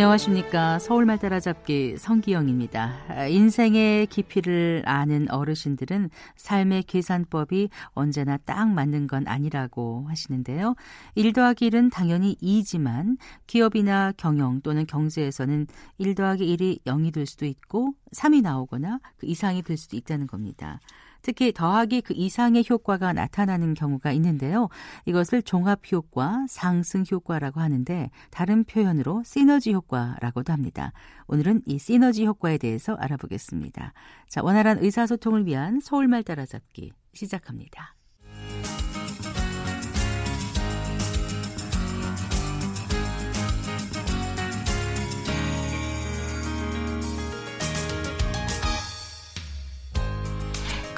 [0.00, 0.78] 안녕하십니까.
[0.78, 3.26] 서울말 따라잡기 성기영입니다.
[3.28, 10.74] 인생의 깊이를 아는 어르신들은 삶의 계산법이 언제나 딱 맞는 건 아니라고 하시는데요.
[11.16, 15.66] 1 더하기 1은 당연히 2지만 기업이나 경영 또는 경제에서는
[15.98, 20.80] 1 더하기 1이 0이 될 수도 있고 3이 나오거나 그 이상이 될 수도 있다는 겁니다.
[21.22, 24.68] 특히 더하기 그 이상의 효과가 나타나는 경우가 있는데요.
[25.06, 30.92] 이것을 종합 효과, 상승 효과라고 하는데 다른 표현으로 시너지 효과라고도 합니다.
[31.26, 33.92] 오늘은 이 시너지 효과에 대해서 알아보겠습니다.
[34.28, 37.99] 자, 원활한 의사소통을 위한 서울말 따라잡기 시작합니다.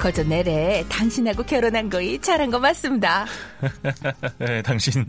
[0.03, 3.25] 거저 내래 당신하고 결혼한 거이 잘한 거 맞습니다.
[4.37, 5.05] 네, 당신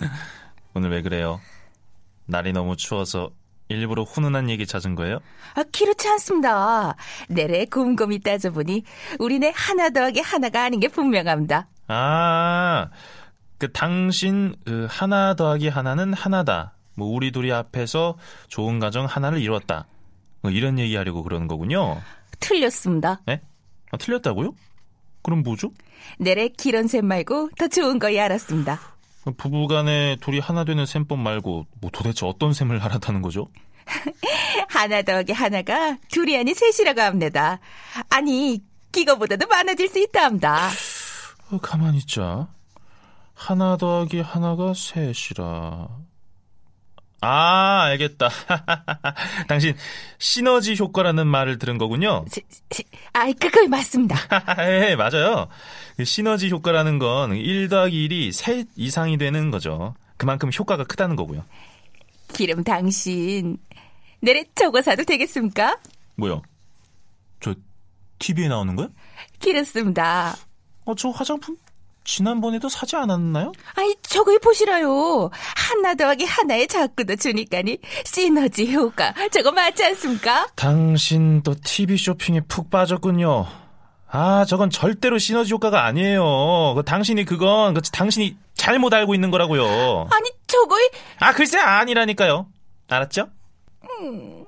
[0.72, 1.40] 오늘 왜 그래요?
[2.26, 3.32] 날이 너무 추워서
[3.68, 5.18] 일부러 훈훈한 얘기 찾은 거예요?
[5.56, 6.94] 아, 그렇지 않습니다.
[7.28, 8.84] 내래 곰곰이 따져보니
[9.18, 11.66] 우리네 하나 더하기 하나가 아닌 게 분명합니다.
[11.88, 12.88] 아,
[13.58, 16.76] 그 당신 그 하나 더하기 하나는 하나다.
[16.94, 19.88] 뭐 우리 둘이 앞에서 좋은 가정 하나를 이뤘다.
[20.40, 22.00] 뭐 이런 얘기 하려고 그러는 거군요.
[22.38, 23.22] 틀렸습니다.
[23.26, 23.40] 네?
[23.90, 24.52] 아, 틀렸다고요?
[25.24, 25.72] 그럼 뭐죠?
[26.18, 28.78] 내래 기런 셈 말고 더 좋은 거이 알았습니다.
[29.38, 33.46] 부부간에 둘이 하나 되는 셈법 말고 뭐 도대체 어떤 셈을 알았다는 거죠?
[34.68, 37.58] 하나 더하기 하나가 둘이 아니 셋이라고 합니다.
[38.10, 40.68] 아니 기거보다도 많아질 수 있다 합니다.
[41.50, 42.48] 어, 가만히 있자.
[43.34, 45.88] 하나 더하기 하나가 셋이라.
[47.24, 48.28] 아, 알겠다.
[49.48, 49.74] 당신
[50.18, 52.24] 시너지 효과라는 말을 들은 거군요.
[52.30, 54.16] 시, 시, 아이, 그걸 맞습니다.
[54.58, 55.48] 네, 맞아요.
[55.96, 59.94] 그 시너지 효과라는 건 1 더하기 1이 3 이상이 되는 거죠.
[60.18, 61.44] 그만큼 효과가 크다는 거고요.
[62.32, 63.56] 기름 당신
[64.20, 65.78] 내래 저거 사도 되겠습니까?
[66.16, 66.42] 뭐요?
[67.40, 67.54] 저
[68.18, 68.88] TV에 나오는 거요?
[69.40, 70.36] 그렇습니다.
[70.84, 71.56] 어, 저 화장품
[72.04, 73.52] 지난번에도 사지 않았나요?
[73.74, 75.30] 아이, 저걸 보시라요.
[75.56, 79.12] 하나 더하기 하나에 자꾸도 주니까니 시너지 효과.
[79.30, 80.46] 저거 맞지 않습니까?
[80.54, 83.46] 당신 또 TV 쇼핑에 푹 빠졌군요.
[84.08, 86.74] 아, 저건 절대로 시너지 효과가 아니에요.
[86.76, 90.08] 그 당신이 그건 그 당신이 잘못 알고 있는 거라고요.
[90.10, 90.78] 아니, 저걸
[91.18, 92.46] 아, 글쎄 아니라니까요.
[92.88, 93.28] 알았죠?
[94.00, 94.44] 음...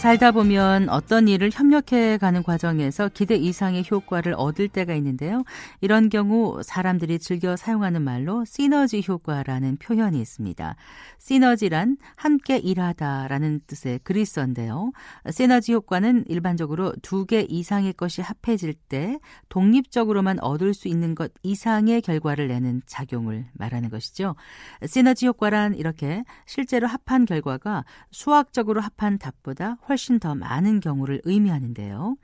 [0.00, 5.42] 살다 보면 어떤 일을 협력해 가는 과정에서 기대 이상의 효과를 얻을 때가 있는데요.
[5.80, 10.76] 이런 경우 사람들이 즐겨 사용하는 말로 시너지 효과라는 표현이 있습니다.
[11.18, 14.92] 시너지란 함께 일하다라는 뜻의 그리스어인데요.
[15.32, 22.00] 시너지 효과는 일반적으로 두 개 이상의 것이 합해질 때 독립적으로만 얻을 수 있는 것 이상의
[22.02, 24.36] 결과를 내는 작용을 말하는 것이죠.
[24.86, 32.16] 시너지 효과란 이렇게 실제로 합한 결과가 수학적으로 합한 답보다 훨씬 더 많은 경우를 의미하는데요.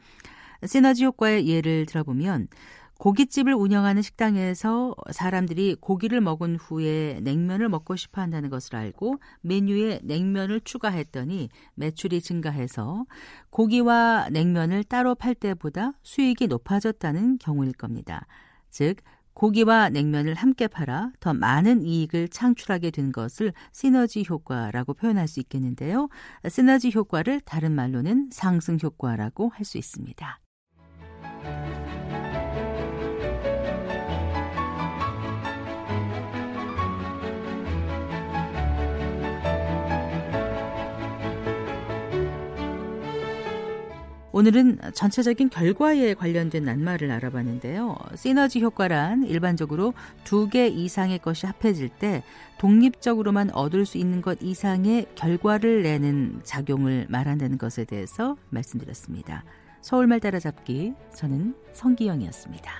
[0.66, 2.48] 시너지 효과의 예를 들어보면
[2.98, 10.60] 고깃집을 운영하는 식당에서 사람들이 고기를 먹은 후에 냉면을 먹고 싶어 한다는 것을 알고 메뉴에 냉면을
[10.60, 13.04] 추가했더니 매출이 증가해서
[13.50, 18.26] 고기와 냉면을 따로 팔 때보다 수익이 높아졌다는 경우일 겁니다.
[18.70, 18.96] 즉,
[19.34, 26.08] 고기와 냉면을 함께 팔아 더 많은 이익을 창출하게 된 것을 시너지 효과라고 표현할 수 있겠는데요.
[26.48, 30.40] 시너지 효과를 다른 말로는 상승 효과라고 할 수 있습니다.
[44.34, 47.96] 오늘은 전체적인 결과에 관련된 낱말을 알아봤는데요.
[48.16, 52.24] 시너지 효과란 일반적으로 두 개 이상의 것이 합해질 때
[52.58, 59.44] 독립적으로만 얻을 수 있는 것 이상의 결과를 내는 작용을 말한다는 것에 대해서 말씀드렸습니다.
[59.82, 62.72] 서울말 따라잡기 저는 성기영이었습니다.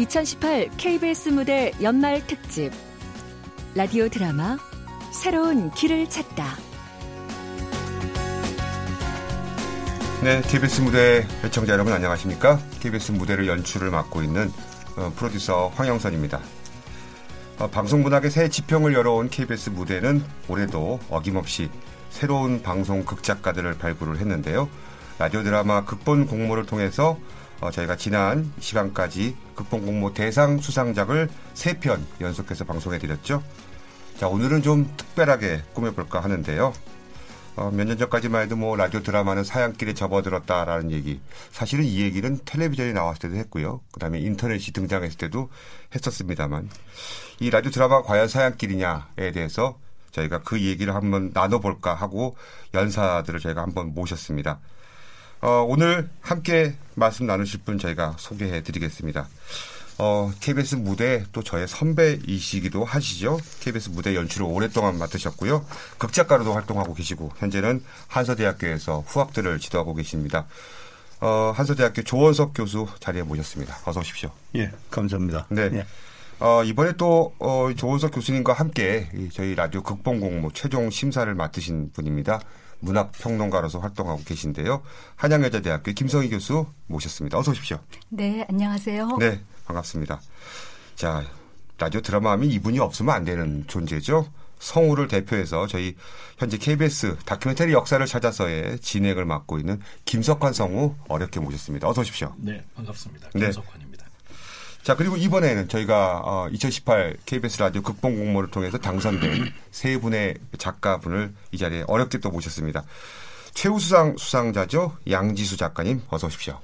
[0.00, 2.72] 2018 KBS 무대 연말 특집
[3.74, 4.56] 라디오 드라마
[5.12, 6.56] 새로운 길을 찾다.
[10.22, 12.58] 네, KBS 무대 애청자 여러분 안녕하십니까?
[12.80, 14.50] KBS 무대를 연출을 맡고 있는
[14.96, 16.40] 어, 프로듀서 황영선입니다.
[17.58, 21.68] 어, 방송문학의 새 지평을 열어온 KBS 무대는 올해도 어김없이
[22.08, 24.66] 새로운 방송 극작가들을 발굴을 했는데요.
[25.18, 27.18] 라디오 드라마 극본 공모를 통해서
[27.60, 33.42] 어, 저희가 지난 시간까지 극본 공모 대상 수상작을 세 편 연속해서 방송해 드렸죠.
[34.18, 36.72] 자, 오늘은 좀 특별하게 꾸며볼까 하는데요.
[37.56, 41.20] 어, 몇 년 전까지만 해도 뭐 라디오 드라마는 사양길에 접어들었다라는 얘기.
[41.50, 43.80] 사실은 이 얘기는 텔레비전에 나왔을 때도 했고요.
[43.92, 45.50] 그 다음에 인터넷이 등장했을 때도
[45.94, 46.70] 했었습니다만
[47.40, 49.78] 이 라디오 드라마가 과연 사양길이냐에 대해서
[50.12, 52.36] 저희가 그 얘기를 한번 나눠볼까 하고
[52.72, 54.60] 연사들을 저희가 한번 모셨습니다.
[55.42, 59.26] 어, 오늘 함께 말씀 나누실 분 저희가 소개해 드리겠습니다.
[59.98, 63.38] 어, KBS 무대 또 저의 선배이시기도 하시죠.
[63.60, 65.64] KBS 무대 연출을 오랫동안 맡으셨고요.
[65.98, 70.46] 극작가로도 활동하고 계시고 현재는 한서대학교에서 후학들을 지도하고 계십니다.
[71.20, 73.78] 어, 한서대학교 조원석 교수 자리에 모셨습니다.
[73.84, 74.30] 어서 오십시오.
[74.56, 75.46] 예, 감사합니다.
[75.50, 75.70] 네.
[75.72, 75.86] 예.
[76.38, 82.40] 어, 이번에 또, 어, 조원석 교수님과 함께 저희 라디오 극본공 모 최종 심사를 맡으신 분입니다.
[82.80, 84.82] 문학 평론가로서 활동하고 계신데요.
[85.16, 87.38] 한양여자대학교 김성희 교수 모셨습니다.
[87.38, 87.78] 어서 오십시오.
[88.08, 89.18] 네, 안녕하세요.
[89.18, 90.20] 네, 반갑습니다.
[90.96, 91.24] 자,
[91.78, 94.30] 라디오 드라마 하면 이분이 없으면 안 되는 존재죠.
[94.58, 95.96] 성우를 대표해서 저희
[96.36, 101.88] 현재 KBS 다큐멘터리 역사를 찾아서의 진행을 맡고 있는 김석환 성우 어렵게 모셨습니다.
[101.88, 102.34] 어서 오십시오.
[102.36, 103.30] 네, 반갑습니다.
[103.34, 103.40] 네.
[103.46, 103.99] 김석환입니다.
[104.82, 111.34] 자, 그리고 이번에는 저희가 어, 2018 KBS 라디오 극본 공모를 통해서 당선된 세 분의 작가분을
[111.52, 112.84] 이 자리에 어렵게 또 모셨습니다.
[113.52, 114.96] 최우수상 수상자죠.
[115.10, 116.58] 양지수 작가님 어서 오십시오.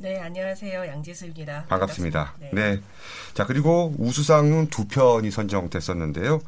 [0.00, 0.86] 네, 안녕하세요.
[0.86, 1.66] 양지수입니다.
[1.68, 2.34] 반갑습니다.
[2.40, 2.50] 네.
[2.52, 2.80] 네.
[3.34, 6.40] 자, 그리고 우수상은 두 편이 선정됐었는데요.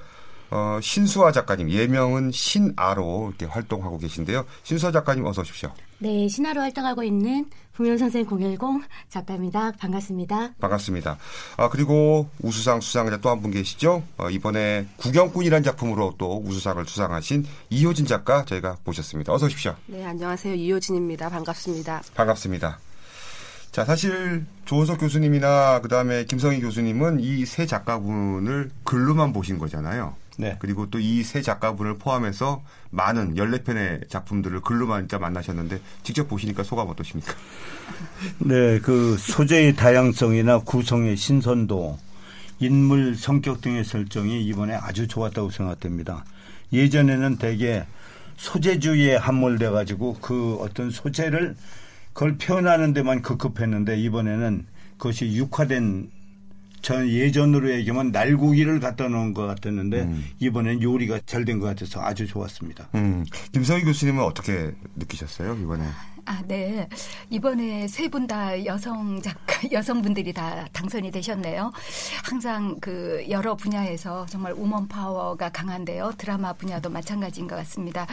[0.51, 4.45] 어, 신수아 작가님, 예명은 신아로 이렇게 활동하고 계신데요.
[4.65, 5.73] 신수아 작가님 어서 오십시오.
[5.99, 8.59] 네, 신화로 활동하고 있는 부면선생 010
[9.09, 9.73] 작가입니다.
[9.73, 10.53] 반갑습니다.
[10.61, 11.19] 반갑습니다.
[11.57, 14.03] 아, 그리고 우수상 수상자 또 한 분 계시죠?
[14.17, 19.33] 어, 이번에 구경꾼이라는 작품으로 또 우수상을 수상하신 이효진 작가 저희가 모셨습니다.
[19.33, 19.75] 어서 오십시오.
[19.87, 20.55] 네, 안녕하세요.
[20.55, 21.29] 이효진입니다.
[21.31, 22.03] 반갑습니다.
[22.15, 22.79] 반갑습니다.
[23.73, 30.15] 자, 사실 조은석 교수님이나 그다음에 김성희 교수님은 이 세 작가분을 글로만 보신 거잖아요.
[30.39, 30.57] 네.
[30.59, 36.89] 그리고 또 이 세 작가분을 포함해서 많은 14편의 작품들을 글로만 진짜 만나셨는데 직접 보시니까 소감
[36.89, 37.33] 어떠십니까?
[38.39, 41.99] 네, 그 소재의 다양성이나 구성의 신선도,
[42.61, 46.25] 인물 성격 등의 설정이 이번에 아주 좋았다고 생각됩니다.
[46.73, 47.85] 예전에는 대개
[48.37, 51.55] 소재주의에 함몰돼 가지고 그 어떤 소재를
[52.13, 54.67] 그걸 표현하는 데만 급급했는데 이번에는
[54.99, 56.11] 그것이 육화된
[56.85, 60.25] 전 예전으로 얘기하면 날고기를 갖다 놓은 것 같았는데 음.
[60.39, 62.89] 이번엔 요리가 잘 된 것 같아서 아주 좋았습니다.
[62.95, 65.83] 음, 김성희 교수님은 어떻게 느끼셨어요 이번에?
[66.27, 66.89] 아, 네.
[67.31, 69.39] 이번에 세 분 다 여성 작가,
[69.73, 71.71] 여성분들이 다 당선이 되셨네요.
[72.25, 76.13] 항상 그 여러 분야에서 정말 우먼 파워가 강한데요.
[76.17, 78.07] 드라마 분야도 마찬가지인 것 같습니다.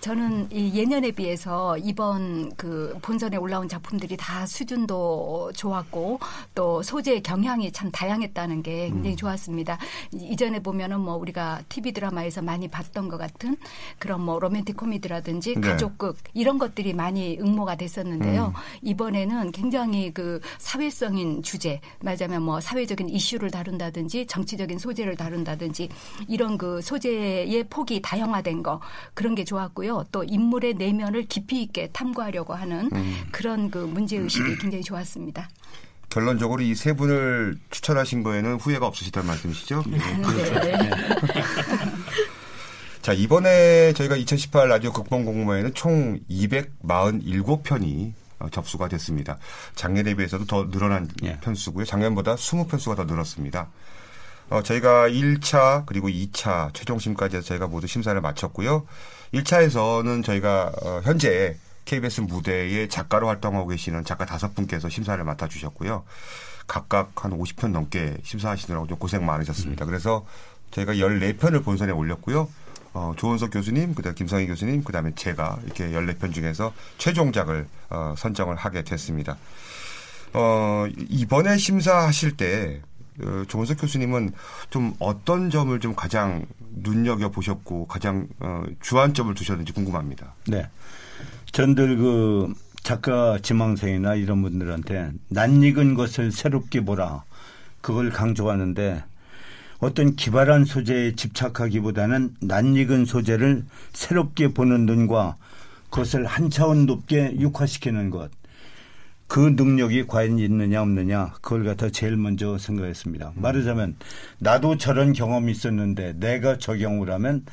[0.00, 6.20] 저는 이 예년에 비해서 이번 그 본선에 올라온 작품들이 다 수준도 좋았고
[6.54, 9.76] 또 소재의 경향이 참 다양했다는 게 굉장히 좋았습니다.
[10.12, 13.56] 이- 이전에 보면은 뭐 우리가 TV 드라마에서 많이 봤던 것 같은
[13.98, 15.60] 그런 뭐 로맨틱 코미디라든지 네.
[15.60, 18.52] 가족극 이런 것들이 많이 응모 가 됐었는데요.
[18.82, 25.88] 이번에는 굉장히 그 사회성인 주제, 말하자면 뭐 사회적인 이슈를 다룬다든지 정치적인 소재를 다룬다든지
[26.28, 28.80] 이런 그 소재의 폭이 다양화된 거
[29.14, 30.06] 그런 게 좋았고요.
[30.12, 32.90] 또 인물의 내면을 깊이 있게 탐구하려고 하는
[33.32, 35.48] 그런 그 문제 의식이 굉장히 좋았습니다.
[36.10, 39.84] 결론적으로 이 세 분을 추천하신 거에는 후회가 없으시다는 말씀이시죠?
[39.90, 39.98] 네.
[43.08, 49.38] 자, 이번에 저희가 2018 라디오 극본 공모에는 총 247편이 어, 접수가 됐습니다.
[49.74, 51.38] 작년에 비해서도 더 늘어난 예.
[51.40, 51.86] 편수고요.
[51.86, 53.70] 작년보다 20편수가 더 늘었습니다.
[54.50, 58.86] 어, 저희가 1차 그리고 2차 최종심까지 해서 저희가 모두 심사를 마쳤고요.
[59.32, 66.04] 1차에서는 저희가 어, 현재 KBS 무대의 작가로 활동하고 계시는 작가 다섯 분께서 심사를 맡아주셨고요.
[66.66, 69.86] 각각 한 50편 넘게 심사하시느라고 좀 고생 많으셨습니다.
[69.86, 70.26] 그래서
[70.72, 72.50] 저희가 14편을 본선에 올렸고요.
[72.92, 78.82] 어, 조은석 교수님, 그다음 김성희 교수님, 그다음에 제가 이렇게 14편 중에서 최종작을 어, 선정을 하게
[78.82, 79.36] 됐습니다.
[80.34, 82.80] 어, 이번에 심사하실 때
[83.22, 84.32] 어, 조은석 교수님은
[84.70, 90.34] 좀 어떤 점을 좀 가장 눈여겨 보셨고 가장 어, 주안점을 두셨는지 궁금합니다.
[90.46, 90.68] 네.
[91.52, 92.52] 전들 그
[92.82, 97.24] 작가 지망생이나 이런 분들한테 낯익은 것을 새롭게 보라.
[97.80, 99.04] 그걸 강조하는데
[99.80, 105.36] 어떤 기발한 소재에 집착하기보다는 낯익은 소재를 새롭게 보는 눈과
[105.90, 108.30] 그것을 한 차원 높게 육화시키는 것.
[109.28, 113.32] 그 능력이 과연 있느냐 없느냐 그걸 갖다 제일 먼저 생각했습니다.
[113.36, 113.96] 말하자면
[114.38, 117.44] 나도 저런 경험이 있었는데 내가 저 경우라면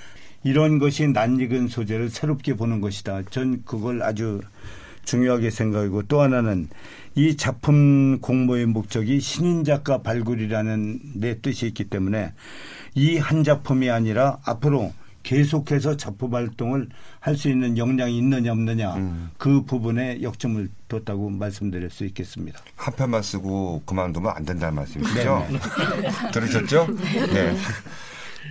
[0.43, 3.23] 이런 것이 낯익은 소재를 새롭게 보는 것이다.
[3.29, 4.41] 전 그걸 아주
[5.05, 6.67] 중요하게 생각하고 또 하나는
[7.15, 12.33] 이 작품 공모의 목적이 신인 작가 발굴이라는 내 뜻이 있기 때문에
[12.95, 14.93] 이 한 작품이 아니라 앞으로
[15.23, 16.87] 계속해서 작품 활동을
[17.19, 19.31] 할 수 있는 역량이 있느냐 없느냐 음.
[19.37, 22.59] 그 부분에 역점을 뒀다고 말씀드릴 수 있겠습니다.
[22.75, 25.47] 한 편만 쓰고 그만두면 안 된다는 말씀이시죠?
[25.49, 26.31] 네.
[26.31, 26.87] 들으셨죠?
[27.33, 27.55] 네.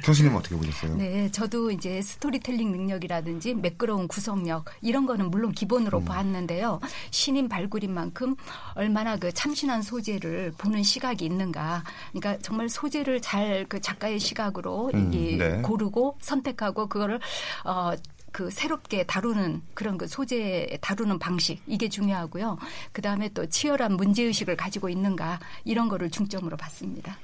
[0.02, 0.96] 교수님 어떻게 보셨어요?
[0.96, 6.04] 네, 저도 이제 스토리텔링 능력이라든지 매끄러운 구성력 이런 거는 물론 기본으로 음.
[6.04, 6.80] 봤는데요.
[7.10, 8.34] 신인 발굴인 만큼
[8.74, 11.84] 얼마나 그 참신한 소재를 보는 시각이 있는가.
[12.12, 15.60] 그러니까 정말 소재를 잘 그 작가의 시각으로 음, 네.
[15.62, 17.20] 고르고 선택하고 그거를
[17.64, 17.92] 어,
[18.32, 22.58] 그 새롭게 다루는 그런 그 소재 다루는 방식 이게 중요하고요.
[22.92, 27.16] 그 다음에 또 치열한 문제 의식을 가지고 있는가 이런 거를 중점으로 봤습니다.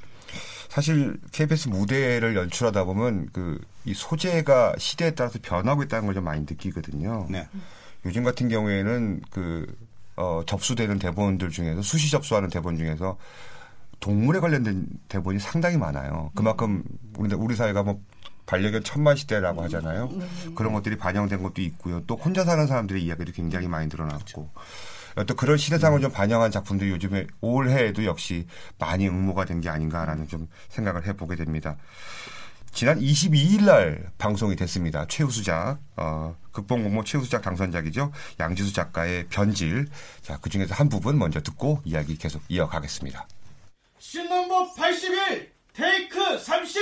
[0.71, 6.41] 사실 KBS 무대를 연출하다 보면 그 이 소재가 시대에 따라서 변하고 있다는 걸 좀 많이
[6.43, 7.27] 느끼거든요.
[7.31, 7.49] 네.
[8.05, 9.67] 요즘 같은 경우에는 그
[10.17, 13.17] 어, 접수되는 대본들 중에서 수시 접수하는 대본 중에서
[14.01, 16.31] 동물에 관련된 대본이 상당히 많아요.
[16.35, 16.83] 그만큼
[17.17, 18.01] 우리 우리 사회가 뭐
[18.47, 20.09] 반려견 천만 시대라고 하잖아요.
[20.13, 20.27] 네.
[20.55, 22.03] 그런 것들이 반영된 것도 있고요.
[22.07, 24.19] 또 혼자 사는 사람들의 이야기도 굉장히 많이 늘어났고.
[24.19, 24.51] 그렇죠.
[25.27, 28.47] 또 그런 시대상을 좀 반영한 작품들이 요즘에 올해에도 역시
[28.79, 31.77] 많이 응모가 된 게 아닌가라는 좀 생각을 해보게 됩니다.
[32.73, 35.05] 지난 22일 날 방송이 됐습니다.
[35.07, 38.13] 최우수작, 어, 극본 공모 최우수작 당선작이죠.
[38.39, 39.89] 양지수 작가의 변질.
[40.23, 43.27] 자, 그 중에서 한 부분 먼저 듣고 이야기 계속 이어가겠습니다.
[43.99, 46.81] 신넘버 81, 테이크 30!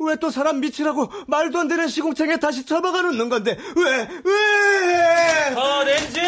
[0.00, 5.54] 왜 또 사람 미치라고 말도 안 되는 시공창에 다시 처박아 놓는 건데, 왜, 왜!
[5.54, 6.20] 어, 렌지!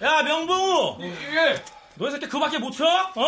[0.00, 1.62] 야 명봉우 예.
[1.96, 2.84] 너희 새끼 그밖에 못 쳐?
[2.86, 3.24] 어?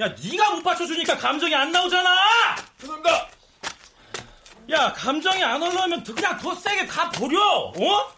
[0.00, 2.10] 야 네가 못 받쳐주니까 감정이 안 나오잖아
[2.80, 3.28] 죄송합니다
[4.72, 7.40] 야 감정이 안 올라오면 그냥 더 세게 가버려
[7.76, 8.12] 어?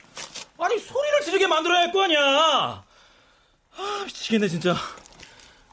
[0.59, 2.83] 아니 소리를 지르게 만들어야 할 거 아니야
[3.76, 4.75] 아 미치겠네 진짜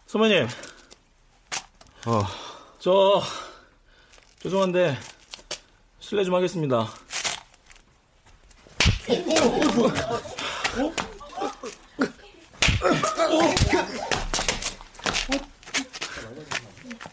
[0.08, 0.48] 선배님
[2.06, 2.26] 어
[2.80, 3.22] 저
[4.42, 4.98] 죄송한데
[6.00, 6.88] 실례 좀 하겠습니다?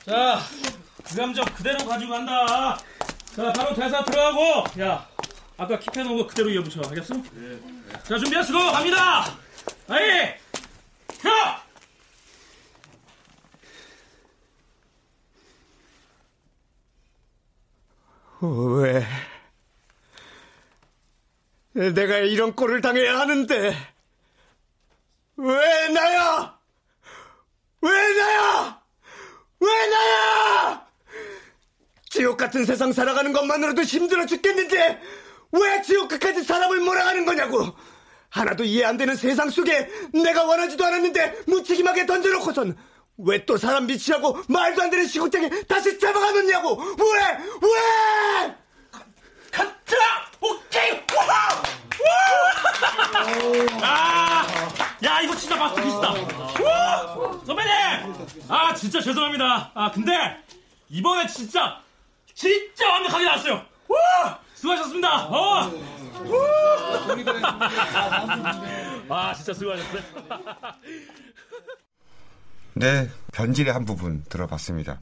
[0.07, 0.40] 자,
[1.02, 2.76] 그 감정 그대로 가지고 간다.
[3.35, 5.09] 자, 바로 대사 들어가고, 야,
[5.57, 6.83] 아까 킵해놓은 거 그대로 이어붙여.
[6.88, 7.14] 알겠어?
[7.14, 7.59] 네.
[8.07, 9.25] 자, 준비하시고 갑니다.
[9.88, 10.35] 아이,
[11.21, 11.31] 켜!
[18.45, 19.07] 왜?
[21.73, 23.75] 내가 이런 꼴을 당해야 하는데.
[25.37, 26.59] 왜 나야?
[27.81, 28.81] 왜 나야?
[29.61, 30.87] 왜 나야?
[32.11, 35.01] 지옥 같은 세상 살아가는 것만으로도 힘들어 죽겠는데
[35.51, 37.75] 왜 지옥 끝까지 사람을 몰아가는 거냐고?
[38.31, 42.77] 하나도 이해 안 되는 세상 속에 내가 원하지도 않았는데 무책임하게 던져놓고선
[43.18, 46.76] 왜 또 사람 미치라고 말도 안 되는 시국장에 다시 잡아가 놓냐고?
[46.83, 46.94] 왜?
[47.62, 48.54] 왜?
[49.52, 50.02] 가트라!
[50.40, 51.00] 오케이!
[51.14, 51.62] 우와!
[53.83, 54.44] 아,
[55.04, 56.12] 야 이거 진짜 마스터피스다.
[57.47, 57.73] 선배님,
[58.49, 59.71] 아 진짜 죄송합니다.
[59.75, 60.12] 아 근데
[60.88, 61.80] 이번에 진짜
[62.35, 63.64] 진짜 완벽하게 나왔어요.
[63.88, 65.26] 와, 수고하셨습니다.
[65.26, 65.71] 어.
[69.09, 70.02] 아 진짜 수고하셨어요.
[72.75, 75.00] 네, 변질의 한 부분 들어봤습니다.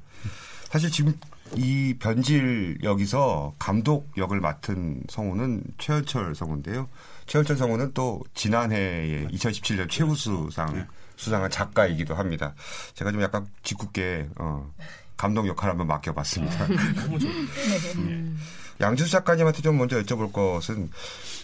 [0.69, 1.15] 사실 지금
[1.55, 6.89] 이 변질 역에서 감독 역을 맡은 성우는 최현철 성우인데요.
[7.27, 10.87] 최현철 성우는 또 지난해에 2017년 최우수상 네.
[11.17, 12.55] 수상한 작가이기도 합니다.
[12.95, 14.71] 제가 좀 약간 짓궂게 어,
[15.17, 16.69] 감독 역할 한번 맡겨봤습니다.
[16.97, 18.33] 너무 좋 네.
[18.81, 20.91] 양지수 작가님한테 좀 먼저 여쭤볼 것은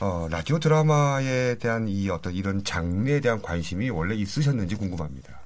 [0.00, 5.40] 어, 라디오 드라마에 대한 이 어떤 이런 장르에 대한 관심이 원래 있으셨는지 궁금합니다.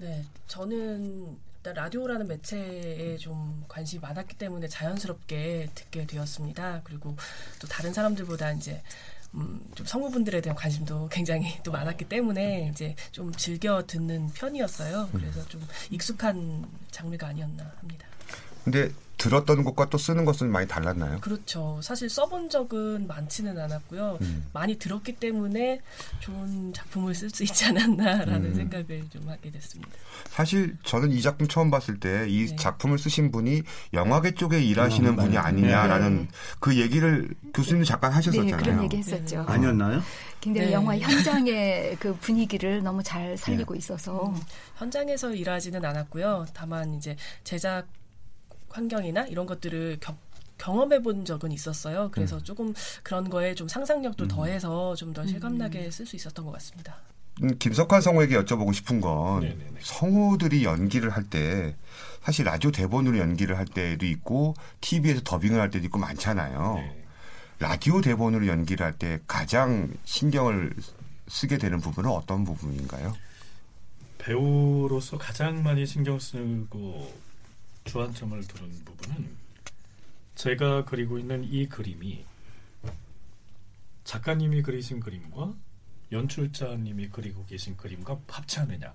[0.00, 6.80] 네, 저는 일단 라디오라는 매체에 좀 관심이 많았기 때문에 자연스럽게 듣게 되었습니다.
[6.84, 7.14] 그리고
[7.58, 8.82] 또 다른 사람들보다 이제
[9.34, 15.10] 음, 좀 성우분들에 대한 관심도 굉장히 또 많았기 때문에 이제 좀 즐겨 듣는 편이었어요.
[15.12, 18.06] 그래서 좀 익숙한 장르가 아니었나 합니다.
[18.64, 21.20] 근데 들었던 것과 또 쓰는 것은 많이 달랐나요?
[21.20, 21.78] 그렇죠.
[21.82, 24.16] 사실 써본 적은 많지는 않았고요.
[24.22, 24.46] 음.
[24.54, 25.82] 많이 들었기 때문에
[26.20, 28.54] 좋은 작품을 쓸 수 있지 않았나라는 음.
[28.54, 29.92] 생각을 좀 하게 됐습니다.
[30.30, 32.56] 사실 저는 이 작품 처음 봤을 때이 네.
[32.56, 33.62] 작품을 쓰신 분이
[33.92, 35.46] 영화계 쪽에 일하시는 음, 분이 맞아요.
[35.46, 36.28] 아니냐라는 네.
[36.58, 38.56] 그 얘기를 교수님도 잠깐 하셨었잖아요.
[38.56, 39.44] 네, 그런 얘기 했었죠.
[39.46, 40.00] 아니었나요?
[40.40, 40.72] 굉장히 네.
[40.72, 44.32] 영화 현장의 그 분위기를 너무 잘 살리고 있어서
[44.76, 46.46] 현장에서 일하지는 않았고요.
[46.54, 47.86] 다만 이제 제작
[48.70, 50.16] 환경이나 이런 것들을 겨-
[50.58, 52.10] 경험해 본 적은 있었어요.
[52.12, 52.44] 그래서 음.
[52.44, 56.96] 조금 그런 거에 좀 상상력도 더해서 좀 더 실감나게 쓸 수 있었던 것 같습니다.
[57.42, 59.80] 음, 김석환 성우에게 여쭤보고 싶은 건 네네네.
[59.80, 61.74] 성우들이 연기를 할 때
[62.22, 66.74] 사실 라디오 대본으로 연기를 할 때도 있고 TV에서 더빙을 할 때도 있고 많잖아요.
[66.76, 67.04] 네.
[67.58, 70.74] 라디오 대본으로 연기를 할 때 가장 신경을
[71.28, 73.14] 쓰게 되는 부분은 어떤 부분인가요?
[74.18, 77.10] 배우로서 가장 많이 신경 쓰고
[77.90, 79.36] 주안점을 두는 부분은
[80.36, 82.24] 제가 그리고 있는 이 그림이
[84.04, 85.52] 작가님이 그리신 그림과
[86.12, 88.94] 연출자님이 그리고 계신 그림과 합치하느냐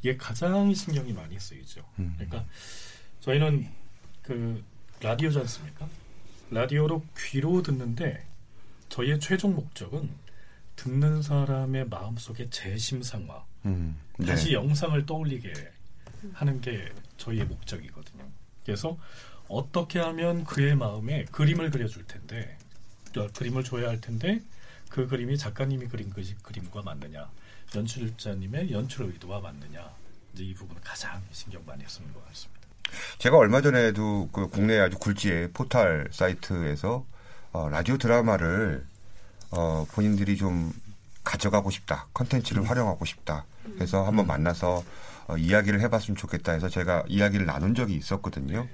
[0.00, 1.84] 이게 가장 신경이 많이 쓰이죠.
[1.98, 2.14] 음.
[2.16, 2.46] 그러니까
[3.20, 3.68] 저희는
[4.22, 4.62] 그
[5.00, 5.88] 라디오지 않습니까?
[6.52, 8.24] 라디오로 귀로 듣는데
[8.90, 10.08] 저희의 최종 목적은
[10.76, 14.26] 듣는 사람의 마음속에 재심상화 음, 네.
[14.26, 15.52] 다시 영상을 떠올리게
[16.32, 18.24] 하는 게 저희의 목적이거든요.
[18.64, 18.96] 그래서
[19.48, 22.56] 어떻게 하면 그의 마음에 그림을 그려줄 텐데
[23.16, 24.40] 어, 그림을 줘야 할 텐데
[24.88, 27.30] 그 그림이 작가님이 그린 그 그림과 맞느냐
[27.74, 29.90] 연출자님의 연출 의도와 맞느냐
[30.32, 32.60] 이제 이 부분은 가장 신경 많이 쓰는 것 같습니다.
[33.18, 37.04] 제가 얼마 전에도 그 국내 아주 굴지의 포털 사이트에서
[37.52, 38.86] 어, 라디오 드라마를
[39.50, 40.72] 어, 본인들이 좀
[41.22, 43.46] 가져가고 싶다, 컨텐츠를 활용하고 싶다
[43.80, 44.84] 해서 한번 만나서
[45.26, 48.66] 어, 이야기를 해봤으면 좋겠다 해서 제가 이야기를 나눈 적이 있었거든요.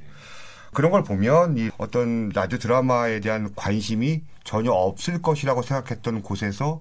[0.72, 6.80] 그런 걸 보면 이 어떤 라디오 드라마에 대한 관심이 전혀 없을 것이라고 생각했던 곳에서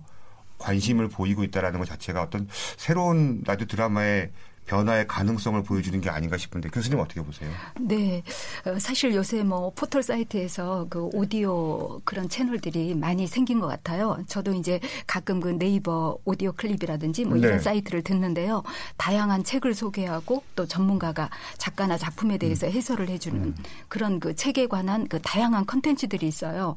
[0.59, 4.31] 관심을 보이고 있다라는 것 자체가 어떤 새로운 라디오 드라마의
[4.69, 7.49] 변화의 가능성을 보여주는 게 아닌가 싶은데 교수님 어떻게 보세요?
[7.79, 8.23] 네,
[8.65, 14.19] 어, 사실 요새 뭐 포털 사이트에서 그 오디오 그런 채널들이 많이 생긴 것 같아요.
[14.27, 17.59] 저도 이제 가끔 그 네이버 오디오 클립이라든지 뭐 이런 네.
[17.59, 18.63] 사이트를 듣는데요.
[18.97, 22.71] 다양한 책을 소개하고 또 전문가가 작가나 작품에 대해서 음.
[22.71, 23.55] 해설을 해주는
[23.87, 26.75] 그런 그 책에 관한 그 다양한 컨텐츠들이 있어요.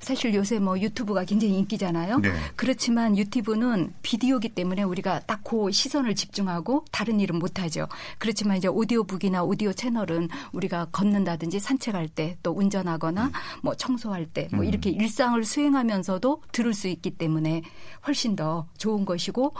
[0.00, 2.18] 사실 요새 뭐 유튜브가 굉장히 인기잖아요.
[2.20, 2.32] 네.
[2.56, 7.88] 그렇지만 유튜브는 비디오기 때문에 우리가 딱 그 시선을 집중하고 다른 일은 못하죠.
[8.18, 13.30] 그렇지만 이제 오디오북이나 오디오 채널은 우리가 걷는다든지 산책할 때 또 운전하거나
[13.62, 14.64] 뭐 청소할 때뭐 음.
[14.64, 17.62] 이렇게 일상을 수행하면서도 들을 수 있기 때문에
[18.06, 19.54] 훨씬 더 좋은 것이고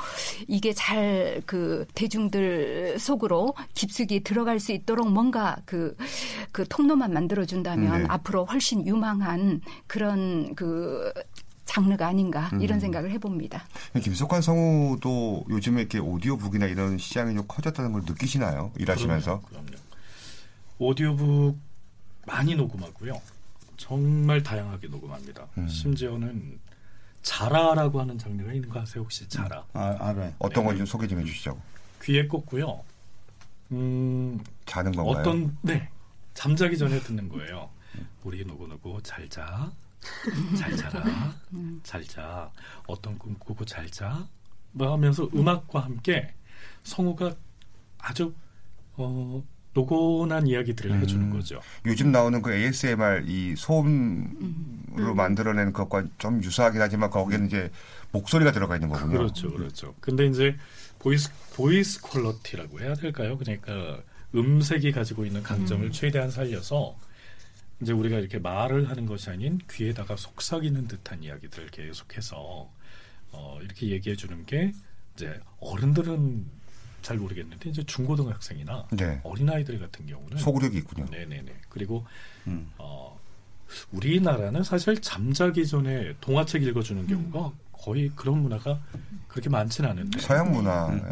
[0.49, 5.97] 이게 잘 그 대중들 속으로 깊숙이 들어갈 수 있도록 뭔가 그,
[6.51, 8.07] 그 통로만 만들어준다면 네.
[8.09, 11.13] 앞으로 훨씬 유망한 그런 그
[11.65, 12.81] 장르가 아닌가 이런 음.
[12.81, 13.65] 생각을 해봅니다.
[14.03, 18.73] 김석환 성우도 요즘에 이렇게 오디오북이나 이런 시장이 좀 커졌다는 걸 느끼시나요?
[18.79, 19.41] 일하시면서?
[19.41, 19.71] 그럼요.
[20.79, 21.59] 오디오북
[22.27, 23.21] 많이 녹음하고요.
[23.77, 25.47] 정말 다양하게 녹음합니다.
[25.59, 25.69] 음.
[25.69, 26.61] 심지어는
[27.23, 29.05] 자라라고 하는 장르가 있는 거 아세요?
[29.05, 29.65] 혹시 자라?
[29.73, 30.33] 아, 알아요.
[30.39, 31.61] 어떤 건좀 소개 좀 해주시죠.
[32.03, 32.83] 귀에 꽂고요.
[33.73, 35.21] 음, 자는 건가요?
[35.21, 35.89] 어떤 네
[36.35, 37.71] 잠자기 전에 듣는 거예요.
[38.25, 39.71] 우리 누구누구 잘 자,
[40.59, 41.35] 잘 자라,
[41.83, 42.51] 잘 자.
[42.87, 44.27] 어떤 꿈 꾸고 잘 자.
[44.73, 46.35] 뭐 하면서 음악과 함께
[46.83, 47.35] 성우가
[47.99, 48.35] 아주
[48.95, 49.43] 어,
[49.75, 51.61] 노곤한 이야기들을 해주는 거죠.
[51.87, 57.71] 요즘 나오는 그 ASMR 이 소음으로 만들어낸 것과 좀 유사하긴 하지만 거기에는 이제
[58.11, 59.19] 목소리가 들어가 있는 거군요.
[59.19, 59.95] 그렇죠, 그렇죠.
[60.01, 60.57] 근데 이제
[60.99, 63.39] voice voice quality라고 해야 될까요?
[63.39, 64.01] 그러니까
[64.35, 65.93] 음색이 가지고 있는 강점을 음.
[65.93, 66.97] 최대한 살려서
[67.83, 72.71] 이제 우리가 이렇게 말을 하는 것이 아닌 귀에다가 속삭이는 듯한 이야기들을 계속해서
[73.33, 74.73] 어, 이렇게 얘기해 주는 게
[75.15, 76.47] 이제 어른들은
[77.03, 79.21] 잘 모르겠는데 이제 중고등학생이나 네.
[79.25, 81.07] 어린아이들 같은 경우는 소구력이 있군요.
[81.11, 81.53] 네네네.
[81.69, 82.07] 그리고
[82.79, 83.19] 어,
[83.91, 88.81] 우리나라는 사실 잠자기 전에 동화책 읽어주는 경우가 거의 그런 문화가
[89.27, 90.53] 그렇게 많지는 않은데 서양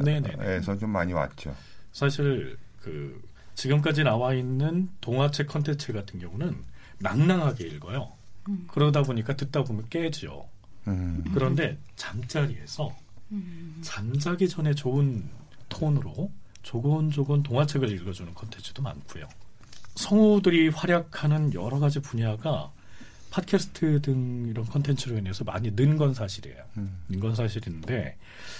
[0.04, 0.30] 네네.
[0.30, 1.54] 문화에서 좀 많이 왔죠.
[1.92, 3.20] 사실 그
[3.60, 6.56] 지금까지 나와 있는 동화책 컨텐츠 같은 경우는
[6.98, 8.10] 낭낭하게 읽어요.
[8.68, 10.48] 그러다 보니까 듣다 보면 깨죠.
[10.88, 11.22] 음.
[11.34, 12.96] 그런데 잠자리에서
[13.82, 15.28] 잠자기 전에 좋은
[15.68, 16.30] 톤으로
[16.62, 19.28] 조곤조곤 동화책을 읽어주는 컨텐츠도 많고요.
[19.96, 22.72] 성우들이 활약하는 여러 가지 분야가
[23.30, 26.64] 팟캐스트 등 이런 컨텐츠로 인해서 많이 는 건 사실이에요.
[27.08, 28.16] 는건 사실인데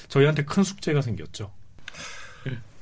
[0.08, 1.50] 저희한테 큰 숙제가 생겼죠.